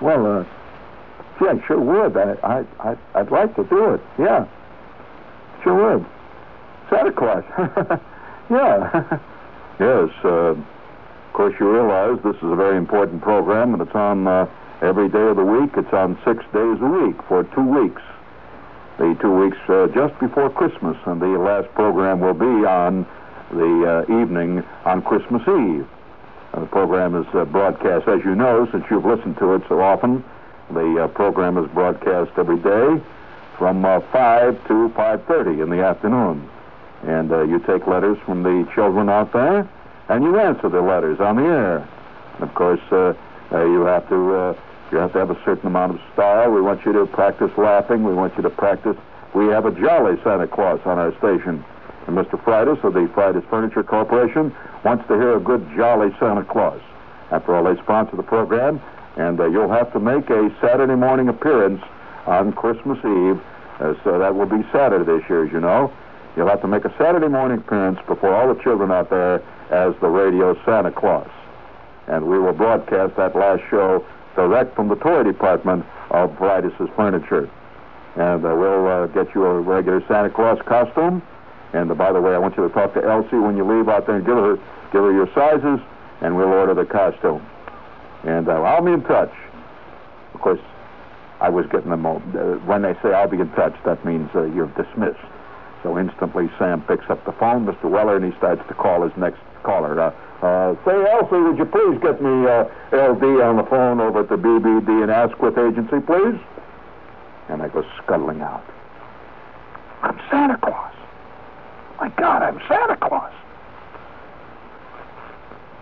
[0.00, 0.44] Well, uh,
[1.40, 2.16] yeah, sure would.
[2.16, 4.00] I, I, I, I'd like to do it.
[4.18, 4.46] Yeah,
[5.62, 6.06] sure would.
[6.90, 7.44] Santa Claus.
[8.50, 9.18] yeah.
[9.80, 10.10] yes.
[10.24, 14.48] Uh, of course, you realize this is a very important program, and it's on uh,
[14.82, 15.70] every day of the week.
[15.76, 18.02] It's on six days a week for two weeks.
[18.98, 23.06] The two weeks uh, just before Christmas, and the last program will be on
[23.52, 25.86] the uh, evening on Christmas Eve.
[26.58, 30.24] The program is uh, broadcast, as you know, since you've listened to it so often.
[30.70, 33.00] The uh, program is broadcast every day
[33.56, 36.48] from uh, 5 to 5.30 in the afternoon.
[37.04, 39.68] And you take letters from the children out there,
[40.08, 41.88] and you answer the letters on the air.
[42.34, 44.56] And of course, you have to
[44.90, 46.50] you have to have a certain amount of style.
[46.50, 48.02] We want you to practice laughing.
[48.02, 48.96] We want you to practice.
[49.34, 51.64] We have a jolly Santa Claus on our station.
[52.08, 52.42] And Mr.
[52.42, 54.52] Freitas of the Freitas Furniture Corporation
[54.84, 56.80] wants to hear a good, jolly Santa Claus.
[57.30, 58.80] After all, they sponsor the program,
[59.16, 61.82] and uh, you'll have to make a Saturday morning appearance
[62.26, 63.40] on Christmas Eve.
[63.80, 65.92] Uh, so that will be Saturday this year, as you know.
[66.36, 69.94] You'll have to make a Saturday morning appearance before all the children out there as
[70.00, 71.28] the radio Santa Claus.
[72.06, 77.50] And we will broadcast that last show direct from the toy department of Freitas' Furniture.
[78.16, 81.22] And uh, we'll uh, get you a regular Santa Claus costume
[81.72, 83.88] and uh, by the way, I want you to talk to Elsie when you leave
[83.88, 84.56] out there and give her
[84.92, 85.80] give her your sizes,
[86.20, 87.44] and we'll order the costume.
[88.24, 89.32] And uh, I'll be in touch.
[90.34, 90.60] Of course,
[91.40, 92.22] I was getting them all.
[92.34, 95.20] Uh, when they say I'll be in touch, that means uh, you're dismissed.
[95.82, 97.84] So instantly, Sam picks up the phone, Mr.
[97.84, 100.00] Weller, and he starts to call his next caller.
[100.00, 100.10] Uh,
[100.42, 104.28] uh, say, Elsie, would you please get me uh, LD on the phone over at
[104.28, 106.38] the BBD and Asquith Agency, please?
[107.48, 108.64] And I go scuttling out.
[110.02, 110.97] I'm Santa Claus.
[111.98, 113.32] My God, I'm Santa Claus.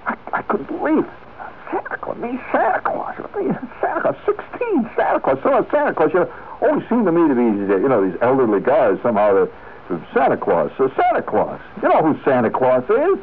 [0.06, 1.10] I, I couldn't believe it.
[1.70, 3.16] Santa Claus, me, Santa Claus,
[3.80, 7.34] Santa Claus, 16, Santa Claus, so Santa Claus, you know, always seem to me to
[7.34, 7.42] be,
[7.82, 9.50] you know, these elderly guys somehow, the,
[10.14, 11.60] Santa Claus, so Santa Claus.
[11.82, 13.18] You know who Santa Claus is?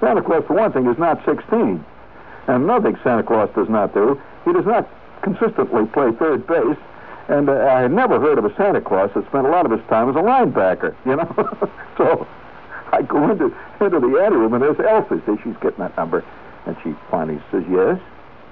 [0.00, 1.84] Santa Claus, for one thing, is not 16.
[2.46, 4.88] And another thing Santa Claus does not do, he does not
[5.22, 6.78] consistently play third base,
[7.28, 9.72] and uh, I had never heard of a Santa Claus that spent a lot of
[9.72, 11.28] his time as a linebacker, you know.
[11.98, 12.26] so
[12.92, 15.22] I go into into the anteroom and there's Elsie.
[15.26, 16.24] See, she's getting that number,
[16.66, 18.00] and she finally says yes.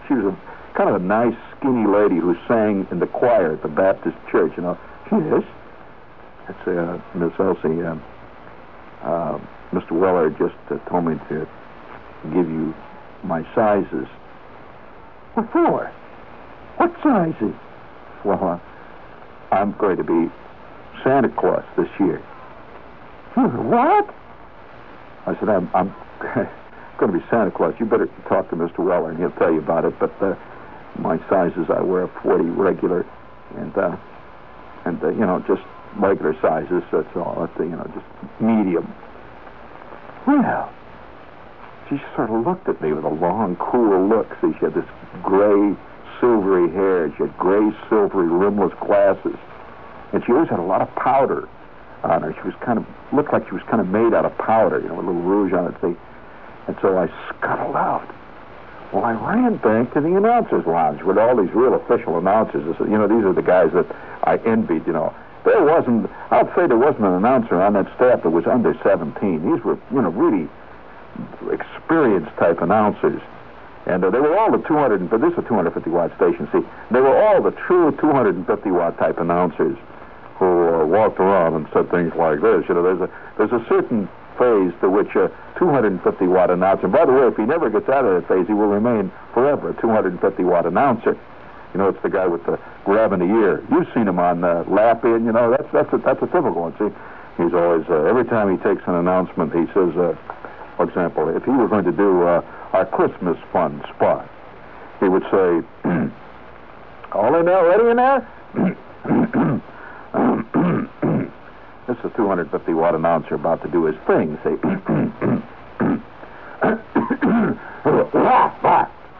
[0.06, 3.62] She was a kind of a nice, skinny lady who sang in the choir at
[3.62, 4.52] the Baptist church.
[4.56, 4.78] You know,
[5.10, 5.42] yes.
[6.46, 7.82] That's uh, Miss Elsie.
[7.82, 7.96] Uh,
[9.02, 9.40] uh,
[9.72, 9.92] Mr.
[9.92, 11.48] Weller just uh, told me to
[12.32, 12.74] give you
[13.24, 14.06] my sizes.
[15.34, 15.92] What for?
[16.76, 17.54] What sizes?
[18.26, 20.28] Well, uh, I'm going to be
[21.04, 22.18] Santa Claus this year.
[23.36, 24.12] What?
[25.26, 25.94] I said, I'm, I'm
[26.98, 27.74] going to be Santa Claus.
[27.78, 28.80] You better talk to Mr.
[28.80, 29.94] Weller, and he'll tell you about it.
[30.00, 30.34] But uh,
[30.98, 33.06] my sizes, I wear a 40 regular,
[33.56, 33.96] and uh,
[34.86, 35.62] and uh, you know just
[35.96, 36.82] regular sizes.
[36.90, 37.46] That's all.
[37.46, 38.92] That's, you know, just medium.
[40.26, 40.72] Well,
[41.88, 44.26] she sort of looked at me with a long, cool look.
[44.40, 44.88] See, she had this
[45.22, 45.76] gray
[46.20, 47.12] silvery hair.
[47.16, 49.36] She had gray, silvery, rimless glasses.
[50.12, 51.48] And she always had a lot of powder
[52.02, 52.32] on her.
[52.34, 54.88] She was kind of, looked like she was kind of made out of powder, you
[54.88, 55.74] know, with a little rouge on it.
[55.80, 55.96] See?
[56.66, 58.08] And so I scuttled out.
[58.92, 62.62] Well, I ran back to the announcer's lounge with all these real official announcers.
[62.80, 63.86] You know, these are the guys that
[64.22, 65.14] I envied, you know.
[65.44, 69.52] There wasn't, I'd say there wasn't an announcer on that staff that was under 17.
[69.52, 70.48] These were, you know, really
[71.52, 73.20] experienced type announcers.
[73.86, 76.48] And uh, they were all the 200, but this is a 250 watt station.
[76.52, 79.78] See, they were all the true 250 watt type announcers
[80.38, 82.64] who uh, walked around and said things like this.
[82.68, 86.88] You know, there's a there's a certain phase to which a 250 watt announcer.
[86.88, 89.70] By the way, if he never gets out of that phase, he will remain forever
[89.70, 91.16] a 250 watt announcer.
[91.72, 93.64] You know, it's the guy with the grabbing the ear.
[93.70, 95.24] You've seen him on uh, Laugh-In.
[95.24, 96.72] You know, that's that's a, that's a typical one.
[96.78, 96.92] See,
[97.36, 100.16] he's always uh, every time he takes an announcement, he says, uh,
[100.76, 104.28] for example, if he were going to do uh, our Christmas fund spot,
[105.00, 105.62] he would say,
[107.12, 108.28] "All in there, ready in there."
[111.88, 114.38] this is a 250 watt announcer about to do his thing.
[114.44, 114.56] Say,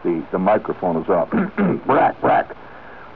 [0.03, 1.31] the the microphone is up.
[1.85, 2.55] brack, brack.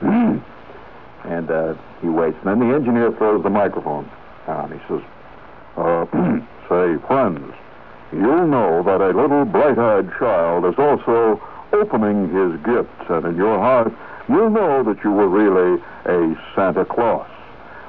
[0.00, 2.36] and uh, he waits.
[2.44, 4.10] And then the engineer throws the microphone
[4.46, 4.72] down.
[4.72, 5.02] He says,
[5.76, 6.06] uh,
[6.68, 7.54] "Say, friends,
[8.12, 11.40] you'll know that a little bright-eyed child is also
[11.72, 13.92] opening his gifts, and in your heart,
[14.28, 17.28] you'll know that you were really a Santa Claus."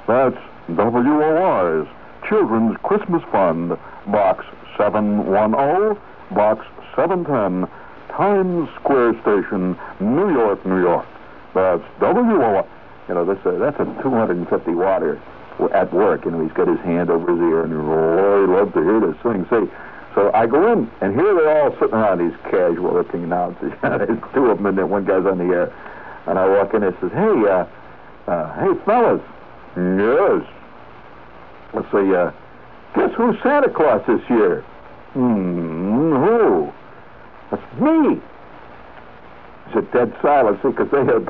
[0.07, 0.37] That's
[0.69, 1.87] WOR's
[2.27, 4.45] Children's Christmas Fund, Box
[4.77, 5.97] 710,
[6.35, 7.69] Box 710,
[8.09, 11.05] Times Square Station, New York, New York.
[11.53, 12.65] That's WOR.
[13.07, 15.19] You know, this, uh, that's a 250 watter
[15.73, 16.25] at work.
[16.25, 19.17] Know, he's got his hand over his ear, and oh, I love to hear this
[19.21, 19.45] thing.
[19.49, 19.71] See,
[20.15, 23.73] so I go in, and here they're all sitting around these casual-looking announcers.
[23.81, 25.73] There's two of them, and then one guy's on the air.
[26.27, 27.65] And I walk in and says, "Hey, uh,
[28.31, 29.21] uh, hey, fellas,
[29.75, 30.45] Yes.
[31.73, 32.31] Let's see, uh,
[32.95, 34.61] guess who's Santa Claus this year?
[35.13, 36.71] Hmm, who?
[37.49, 38.21] That's me.
[39.67, 41.27] It's a dead silence because they had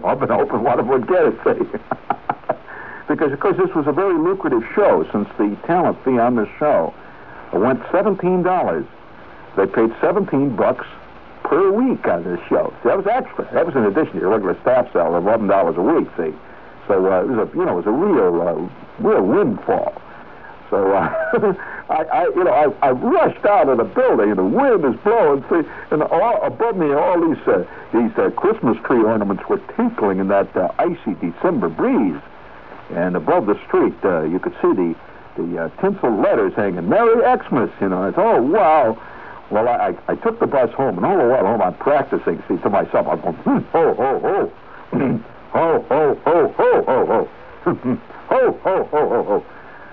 [0.04, 1.78] all been hoping one of would get it, see.
[3.08, 6.48] because, of course, this was a very lucrative show since the talent fee on this
[6.58, 6.92] show
[7.58, 8.86] went $17.
[9.56, 10.86] They paid 17 bucks
[11.44, 12.72] per week on this show.
[12.82, 13.48] See, that was extra.
[13.52, 16.36] That was in addition to your regular staff salary of $11 a week, see.
[16.88, 20.00] So uh, it was a you know it was a real uh, real windfall.
[20.70, 21.08] So uh,
[21.88, 25.00] I, I you know I, I rushed out of the building and the wind is
[25.02, 25.44] blowing.
[25.48, 30.18] See, and all, above me all these uh, these uh, Christmas tree ornaments were tinkling
[30.18, 32.20] in that uh, icy December breeze.
[32.90, 34.94] And above the street uh, you could see the
[35.36, 36.88] the uh, tinsel letters hanging.
[36.88, 38.08] Merry Xmas, you know.
[38.08, 38.98] It's oh wow.
[39.50, 42.42] Well, I, I, I took the bus home, and all the while home I'm practicing.
[42.48, 44.52] See, to myself, I'm going, hmm, oh, oh, oh.
[45.52, 47.28] ho, ho, ho, ho, ho, ho.
[48.28, 49.44] ho, ho, ho, ho, ho.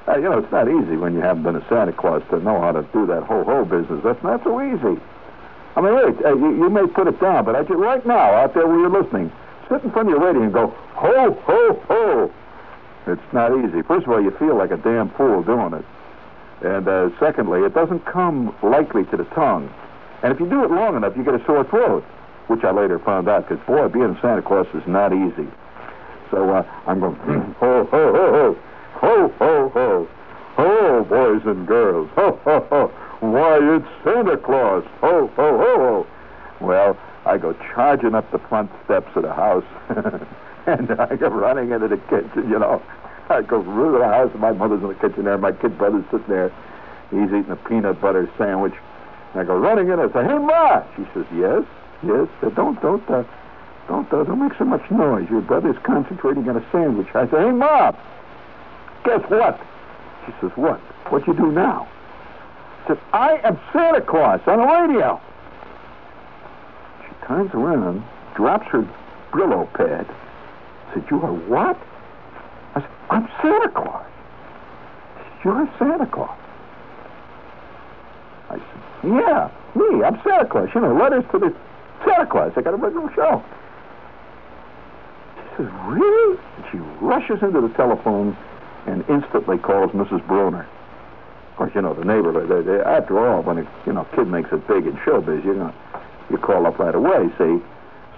[0.07, 2.59] Uh, you know, it's not easy when you haven't been a Santa Claus to know
[2.59, 4.01] how to do that ho-ho business.
[4.03, 4.99] That's not so easy.
[5.75, 8.53] I mean, wait, uh, you, you, may put it down, but I right now, out
[8.53, 9.31] there where you're listening,
[9.69, 12.33] sit in front of your radio and go, ho, ho, ho.
[13.11, 13.81] It's not easy.
[13.83, 15.85] First of all, you feel like a damn fool doing it.
[16.61, 19.73] And uh, secondly, it doesn't come lightly to the tongue.
[20.23, 22.03] And if you do it long enough, you get a sore throat
[22.51, 25.47] which I later found out, because, boy, being Santa Claus is not easy.
[26.29, 28.57] So uh, I'm going, ho, ho, ho, ho,
[28.99, 30.07] ho, ho, ho,
[30.55, 32.87] ho, boys and girls, ho, ho, ho.
[33.21, 36.07] Why, it's Santa Claus, ho, ho, ho, ho.
[36.59, 39.63] Well, I go charging up the front steps of the house,
[40.65, 42.81] and I go running into the kitchen, you know.
[43.31, 46.03] I go through the house, and my mother's in the kitchen there, my kid brother's
[46.11, 46.51] sitting there.
[47.09, 48.73] He's eating a peanut butter sandwich.
[49.33, 50.83] And I go running in I say, hey, Ma!
[50.95, 51.63] She says, yes?
[52.03, 53.23] Yes, uh, don't, don't, uh,
[53.87, 55.29] don't, uh, don't make so much noise.
[55.29, 57.07] Your brother's concentrating on a sandwich.
[57.13, 57.95] I say, hey, Mom,
[59.03, 59.59] guess what?
[60.25, 60.79] She says, what?
[61.09, 61.87] What you do now?
[62.83, 65.21] I said, I am Santa Claus on the radio.
[67.07, 68.03] She turns around,
[68.35, 68.87] drops her
[69.31, 70.07] Brillo pad.
[70.93, 71.77] said, you are what?
[72.75, 74.05] I said, I'm Santa Claus.
[75.43, 76.37] You're Santa Claus.
[78.49, 80.03] I said, yeah, me.
[80.03, 80.69] I'm Santa Claus.
[80.73, 81.55] You know, letters to the
[82.05, 82.53] Santa Claus.
[82.55, 83.43] I got a regular show.
[85.35, 86.39] She says, really?
[86.57, 88.37] And she rushes into the telephone
[88.87, 90.25] and instantly calls Mrs.
[90.27, 90.67] Bruner.
[91.51, 94.27] Of course, you know, the neighborhood, they, they, after all, when a you know, kid
[94.27, 95.73] makes it big in showbiz, you know,
[96.29, 97.61] you call up right away, see?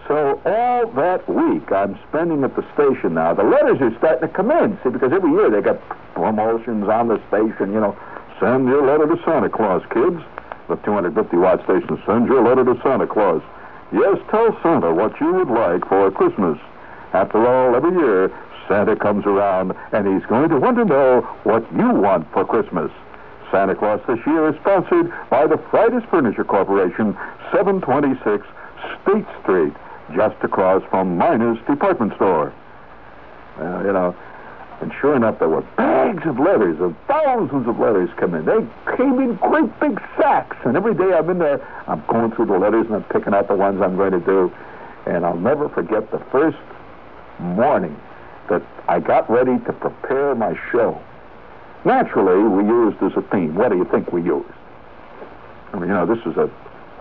[0.08, 3.34] So all that week I'm spending at the station now.
[3.34, 5.80] The letters are starting to come in, see, because every year they got
[6.14, 7.98] promotions on the station, you know.
[8.40, 10.20] Send your letter to Santa Claus, kids.
[10.68, 13.42] The 250 watt station, send your letter to Santa Claus.
[13.92, 16.58] Yes, tell Santa what you would like for Christmas.
[17.14, 18.32] After all, every year,
[18.68, 22.92] Santa comes around, and he's going to want to know what you want for Christmas.
[23.52, 27.14] Santa Claus this year is sponsored by the Fridas Furniture Corporation,
[27.52, 28.48] 726
[29.04, 29.74] State Street,
[30.16, 32.54] just across from Minas Department Store.
[33.58, 34.16] Well, you know,
[34.84, 38.44] And sure enough, there were bags of letters, of thousands of letters come in.
[38.44, 40.58] They came in great big sacks.
[40.66, 43.48] And every day I'm in there, I'm going through the letters and I'm picking out
[43.48, 44.52] the ones I'm going to do.
[45.06, 46.58] And I'll never forget the first
[47.40, 47.98] morning
[48.50, 51.00] that I got ready to prepare my show.
[51.86, 53.56] Naturally, we used as a theme.
[53.56, 54.50] What do you think we used?
[55.72, 56.50] I mean, you know, this is a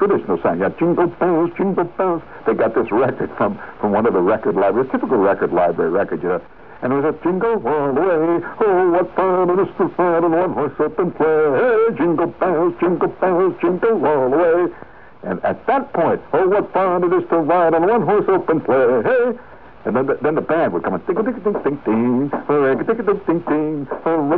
[0.07, 0.59] traditional song.
[0.59, 2.23] Yeah, jingle bells, jingle bells.
[2.47, 6.23] They got this record from, from one of the record libraries, typical record library record,
[6.23, 6.43] you know.
[6.83, 8.43] And it was a jingle all the way.
[8.59, 11.55] Oh, what fun it is to ride on one horse open sleigh.
[11.55, 14.75] Hey, jingle bells, jingle bells, jingle all the way.
[15.23, 18.65] And at that point, oh, what fun it is to ride on one horse open
[18.67, 19.39] sleigh.
[19.85, 22.29] And then the, then the band would come and ding ding ding ding ding, ding
[22.29, 23.03] ding ding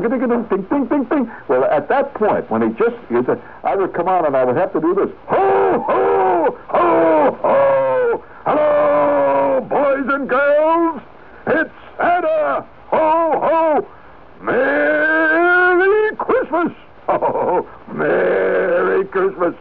[0.08, 1.32] ding ding, ding ding ding.
[1.48, 4.56] Well, at that point, when he just, said, I would come on and I would
[4.56, 5.10] have to do this.
[5.26, 8.24] Ho ho ho ho!
[8.46, 11.02] Hello, boys and girls!
[11.46, 12.64] It's Santa!
[12.88, 13.86] Ho ho!
[14.40, 16.72] Merry Christmas!
[17.06, 19.54] Oh, Merry Christmas!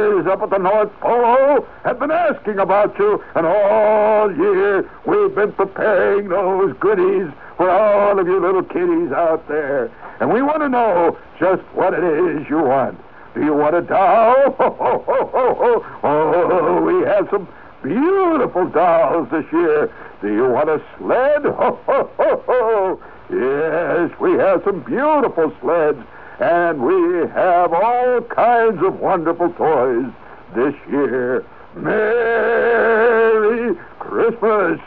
[0.00, 5.52] Up at the North Pole have been asking about you, and all year we've been
[5.52, 9.90] preparing those goodies for all of you little kiddies out there.
[10.20, 12.98] And we want to know just what it is you want.
[13.34, 14.52] Do you want a doll?
[14.52, 15.86] Ho, ho, ho, ho, ho.
[16.02, 17.46] Oh, we have some
[17.82, 19.92] beautiful dolls this year.
[20.22, 21.44] Do you want a sled?
[21.44, 23.00] Ho, ho, ho, ho.
[23.30, 26.02] Yes, we have some beautiful sleds
[26.40, 30.10] and we have all kinds of wonderful toys
[30.54, 31.44] this year.
[31.76, 34.80] Merry Christmas!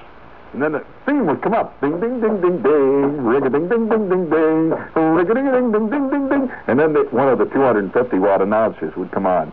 [0.53, 1.79] And then the theme would come up.
[1.81, 3.23] Ding, ding, ding, ding, ding.
[3.23, 4.69] Ring a ding, ding, ding, ding, ding.
[4.95, 6.51] Ring a ding, ding, ding, ding, ding, ding.
[6.67, 9.51] And then the, one of the 250 watt announcers would come on.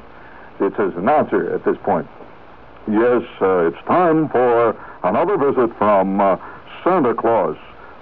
[0.58, 2.06] It says, announcer at this point.
[2.88, 6.36] Yes, uh, it's time for another visit from uh,
[6.82, 7.56] Santa Claus,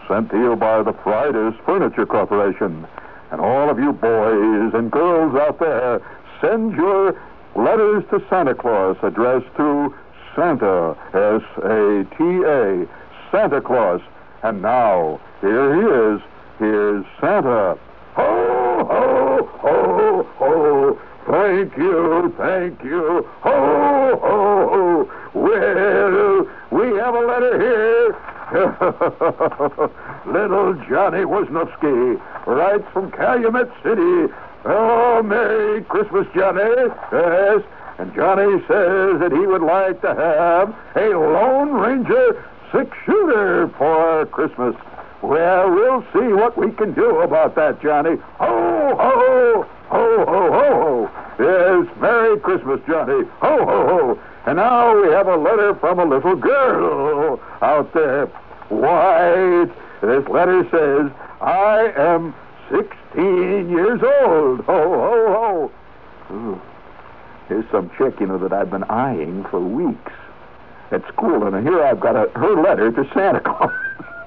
[0.09, 2.87] sent to you by the Fridas Furniture Corporation.
[3.31, 6.01] And all of you boys and girls out there,
[6.41, 7.21] send your
[7.55, 9.95] letters to Santa Claus addressed to
[10.35, 12.87] Santa, S A T A,
[13.31, 14.01] Santa Claus.
[14.43, 16.23] And now, here he is.
[16.59, 17.77] Here's Santa.
[18.15, 20.99] Ho, ho, ho, ho.
[21.31, 23.29] Thank you, thank you.
[23.43, 25.09] Ho, ho, ho.
[25.35, 28.17] Well, we have a letter here.
[30.27, 34.33] Little Johnny Wisniewski writes from Calumet City.
[34.65, 36.63] Oh, Merry Christmas, Johnny.
[37.13, 37.63] Yes.
[37.99, 42.43] And Johnny says that he would like to have a Lone Ranger
[42.73, 44.75] six shooter for Christmas.
[45.21, 48.17] Well, we'll see what we can do about that, Johnny.
[48.39, 51.11] Ho, ho, ho, ho, ho, ho.
[51.39, 53.27] Yes, Merry Christmas, Johnny.
[53.41, 54.21] Ho, ho, ho.
[54.49, 58.25] And now we have a letter from a little girl out there.
[58.71, 59.67] Why,
[60.01, 62.35] this letter says, I am
[62.71, 64.61] 16 years old.
[64.61, 65.71] Ho, ho,
[66.29, 66.63] ho.
[67.49, 70.13] Here's some chick, you know, that I've been eyeing for weeks
[70.93, 73.71] at school, and here I've got a, her letter to Santa Claus.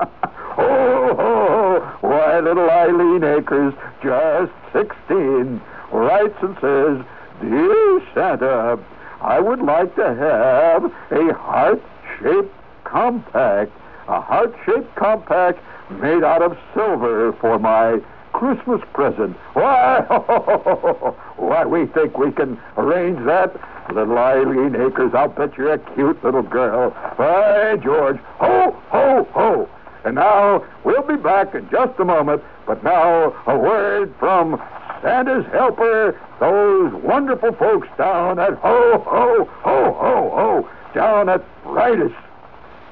[0.02, 1.98] oh, oh, oh!
[2.02, 5.60] why, little Eileen Akers, just 16,
[5.92, 7.04] writes and says,
[7.42, 8.78] Dear Santa,
[9.22, 12.54] I would like to have a heart-shaped
[12.84, 13.72] compact,
[14.08, 15.60] a heart-shaped compact
[15.92, 18.00] made out of silver for my
[18.34, 19.38] Christmas present.
[19.54, 20.02] Why,
[21.38, 23.54] why, we think we can arrange that.
[23.94, 26.92] Little Eileen Akers, I'll bet you're a cute little girl.
[27.18, 29.70] By George, ho, ho, ho.
[30.04, 34.62] And now, we'll be back in just a moment, but now a word from
[35.02, 42.14] Santa's helper, those wonderful folks down at ho, ho, ho, ho, ho, down at Fridas.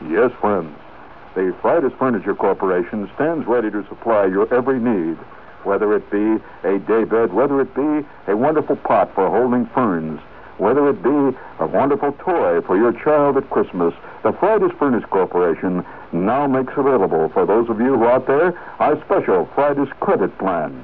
[0.10, 0.76] Yes, friends.
[1.36, 5.18] The Fridas Furniture Corporation stands ready to supply your every need,
[5.64, 10.20] whether it be a daybed, whether it be a wonderful pot for holding ferns,
[10.57, 13.93] whether it be a wonderful toy for your child at Christmas.
[14.24, 18.57] The Fridas Furniture Corporation now makes available for those of you who are out there
[18.80, 20.84] our special Fridas credit plan.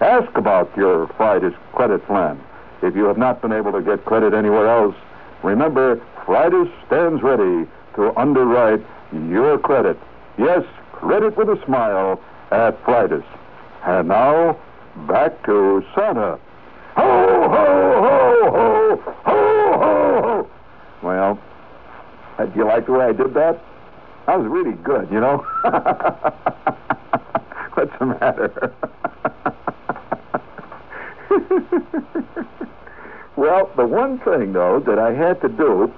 [0.00, 2.40] Ask about your Fridas credit plan.
[2.82, 4.96] If you have not been able to get credit anywhere else,
[5.42, 9.96] remember Fridas stands ready to underwrite your credit.
[10.36, 12.20] Yes, credit with a smile
[12.50, 13.24] at Fridas.
[13.84, 14.58] And now,
[15.06, 16.38] back to Santa.
[16.96, 20.50] Ho, ho, ho, ho, ho, ho, ho.
[21.02, 21.38] Well,
[22.38, 23.62] uh, do you like the way I did that?
[24.26, 25.44] That was really good, you know?
[27.74, 28.72] What's the matter?
[33.36, 35.92] well, the one thing, though, that I had to do,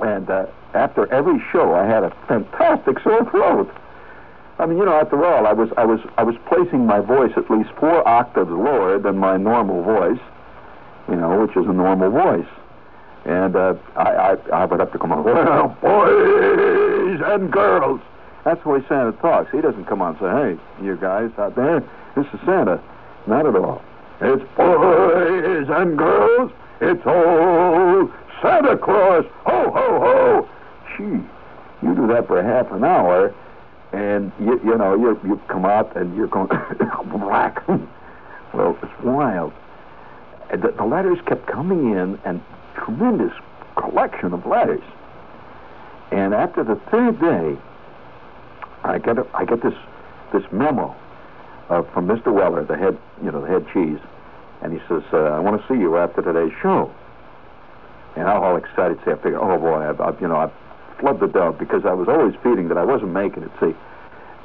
[0.00, 3.70] and uh, after every show, I had a fantastic sore throat.
[4.58, 7.32] I mean, you know, after all, I was I was I was placing my voice
[7.36, 10.20] at least four octaves lower than my normal voice,
[11.08, 12.48] you know, which is a normal voice.
[13.24, 15.24] And uh, I, I I would have to come on.
[15.24, 18.00] Well, boys and girls.
[18.44, 19.50] That's the way Santa talks.
[19.52, 21.80] He doesn't come on and say, "Hey, you guys out there,
[22.16, 22.82] this is Santa."
[23.26, 23.82] Not at all.
[24.20, 26.50] It's boys and girls.
[26.80, 28.12] It's old
[28.42, 29.24] Santa Claus.
[29.44, 30.48] Ho ho ho!
[30.96, 31.24] Gee,
[31.86, 33.32] you do that for half an hour,
[33.92, 36.48] and you you know you you come out and you're going
[37.12, 37.66] black.
[38.52, 39.52] well, it's wild.
[40.50, 42.42] The, the letters kept coming in, and
[42.74, 43.32] tremendous
[43.76, 44.82] collection of letters.
[46.10, 47.56] And after the third day,
[48.82, 49.74] I get a, I get this
[50.32, 50.96] this memo
[51.68, 52.32] uh, from Mr.
[52.32, 53.98] Weller, the head you know the head cheese,
[54.62, 56.92] and he says, uh, "I want to see you after today's show."
[58.16, 58.98] And I'm all excited.
[59.04, 60.52] Say, I figure, oh boy, I've, I've you know I've
[60.98, 63.50] flubbed the dove because I was always feeling that I wasn't making it.
[63.60, 63.74] See,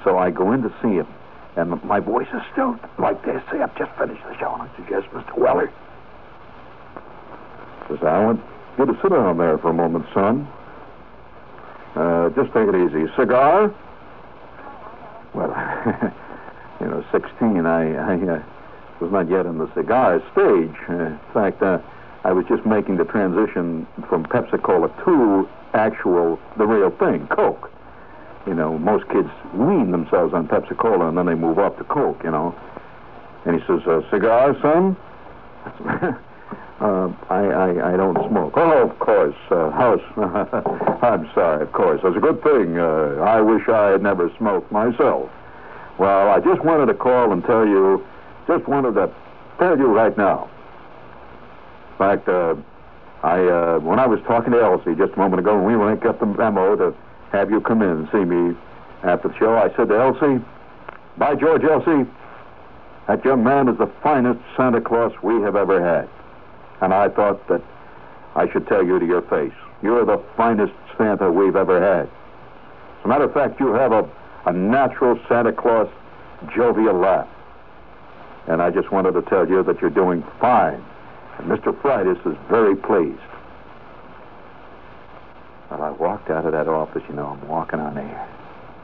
[0.04, 1.08] so I go in to see him,
[1.56, 3.42] and my voice is still like this.
[3.52, 5.38] See, I've just finished the show, and I suggest, Mr.
[5.38, 5.72] Weller.
[7.90, 8.42] Says, I want
[8.78, 10.48] you to sit down there for a moment, son.
[11.96, 13.12] Uh, just take it easy.
[13.16, 13.74] Cigar?
[15.34, 15.52] Well,
[16.84, 18.44] you know, 16, I, I uh,
[19.00, 20.76] was not yet in the cigar stage.
[20.90, 21.80] Uh, in fact, uh,
[22.26, 27.72] I was just making the transition from Pepsi Cola to actual, the real thing, Coke.
[28.46, 31.86] You know, most kids wean themselves on Pepsi Cola and then they move up to
[31.86, 32.54] Coke, you know.
[33.46, 34.98] And he says, uh, cigar, son?
[36.82, 38.54] uh, I, I, I don't smoke.
[38.58, 39.36] Oh, of course.
[39.50, 40.04] Uh, house.
[41.02, 42.02] I'm sorry, of course.
[42.04, 42.78] That's a good thing.
[42.78, 45.30] Uh, I wish I had never smoked myself.
[45.98, 48.06] Well, I just wanted to call and tell you,
[48.48, 49.14] just wanted to
[49.60, 50.50] tell you right now.
[51.92, 52.56] In fact, uh,
[53.22, 56.06] I uh, when I was talking to Elsie just a moment ago, when we linked
[56.06, 56.96] up the memo to
[57.32, 58.56] have you come in and see me
[59.04, 60.44] after the show, I said to Elsie,
[61.18, 62.10] "By George, Elsie,
[63.08, 66.10] that young man is the finest Santa Claus we have ever had."
[66.82, 67.62] And I thought that
[68.36, 72.08] I should tell you to your face, you're the finest Santa we've ever had.
[72.08, 74.10] As a matter of fact, you have a,
[74.46, 75.88] a natural Santa Claus
[76.56, 77.28] jovial laugh.
[78.48, 80.84] And I just wanted to tell you that you're doing fine.
[81.38, 81.74] And Mr.
[81.82, 83.20] Fridas is very pleased.
[85.72, 88.30] Well, I walked out of that office, you know, I'm walking on air.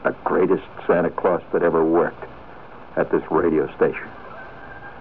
[0.02, 2.24] The greatest Santa Claus that ever worked
[2.96, 4.08] at this radio station.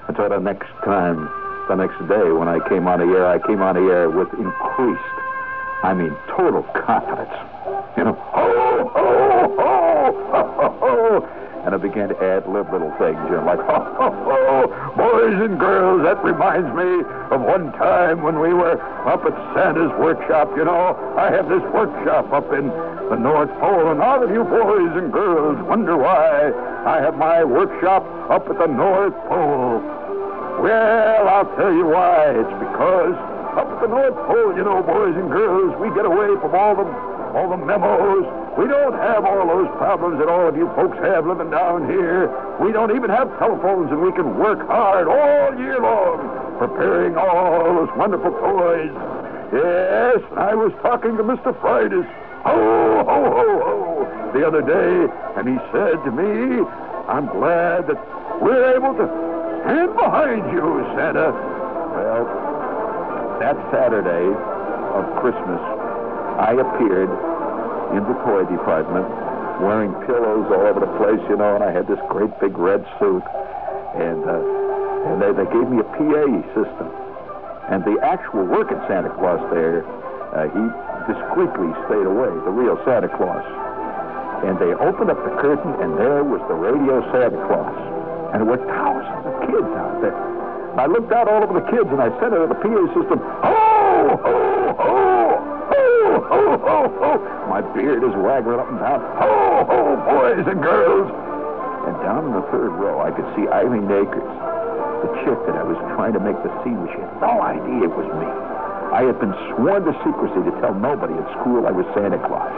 [0.07, 1.29] Until the next time,
[1.69, 4.27] the next day when I came on the air, I came on the air with
[4.33, 5.01] increased,
[5.83, 7.31] I mean, total confidence.
[7.95, 9.38] You know, ho, ho,
[11.69, 14.65] and I began to add little things, you know, like, ho, ho, ho,
[14.97, 19.93] boys and girls, that reminds me of one time when we were up at Santa's
[20.01, 20.97] workshop, you know.
[21.13, 22.73] I have this workshop up in
[23.13, 26.49] the North Pole, and all of you boys and girls wonder why
[26.89, 28.01] I have my workshop
[28.33, 29.77] up at the North Pole.
[30.65, 32.33] Well, I'll tell you why.
[32.33, 33.13] It's because
[33.53, 36.73] up at the North Pole, you know, boys and girls, we get away from all
[36.73, 36.89] the
[37.35, 38.25] all the memos.
[38.57, 42.27] We don't have all those problems that all of you folks have living down here.
[42.59, 47.63] We don't even have telephones, and we can work hard all year long preparing all
[47.63, 48.91] those wonderful toys.
[49.55, 51.55] Yes, I was talking to Mr.
[51.61, 52.05] Fridas.
[52.43, 56.63] Ho, ho, ho, ho, the other day, and he said to me,
[57.07, 57.99] I'm glad that
[58.41, 59.07] we're able to
[59.63, 61.31] stand behind you, Santa.
[61.31, 62.23] Well,
[63.39, 64.27] that Saturday
[64.93, 65.59] of Christmas,
[66.39, 67.11] I appeared
[67.91, 69.03] in the toy department
[69.59, 72.79] wearing pillows all over the place, you know, and I had this great big red
[72.95, 73.27] suit.
[73.99, 74.39] And, uh,
[75.11, 76.25] and they, they gave me a PA
[76.55, 76.87] system.
[77.67, 79.83] And the actual working Santa Claus there,
[80.31, 80.63] uh, he
[81.11, 83.43] discreetly stayed away, the real Santa Claus.
[84.47, 87.75] And they opened up the curtain, and there was the radio Santa Claus.
[88.31, 90.15] And there were thousands of kids out there.
[90.79, 94.15] I looked out all over the kids, and I said to the PA system, ho,
[94.23, 94.38] ho,
[96.69, 97.11] ho, ho.
[97.49, 99.01] My beard is waggling up and down.
[99.17, 101.09] Ho, ho, boys and girls.
[101.89, 104.29] And down in the third row, I could see Irene Akers,
[105.01, 106.93] the chick that I was trying to make the scene with.
[106.93, 108.29] She had no idea it was me.
[108.93, 112.53] I had been sworn to secrecy to tell nobody at school I was Santa Claus.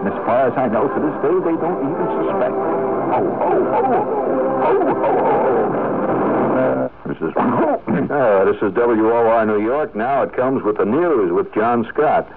[0.00, 2.56] And as far as I know, to this day, they don't even suspect.
[2.56, 4.00] Ho, ho, ho, ho,
[4.64, 5.52] ho, ho.
[7.06, 9.94] This is, uh, this is WOR New York.
[9.94, 12.28] Now it comes with the news with John Scott.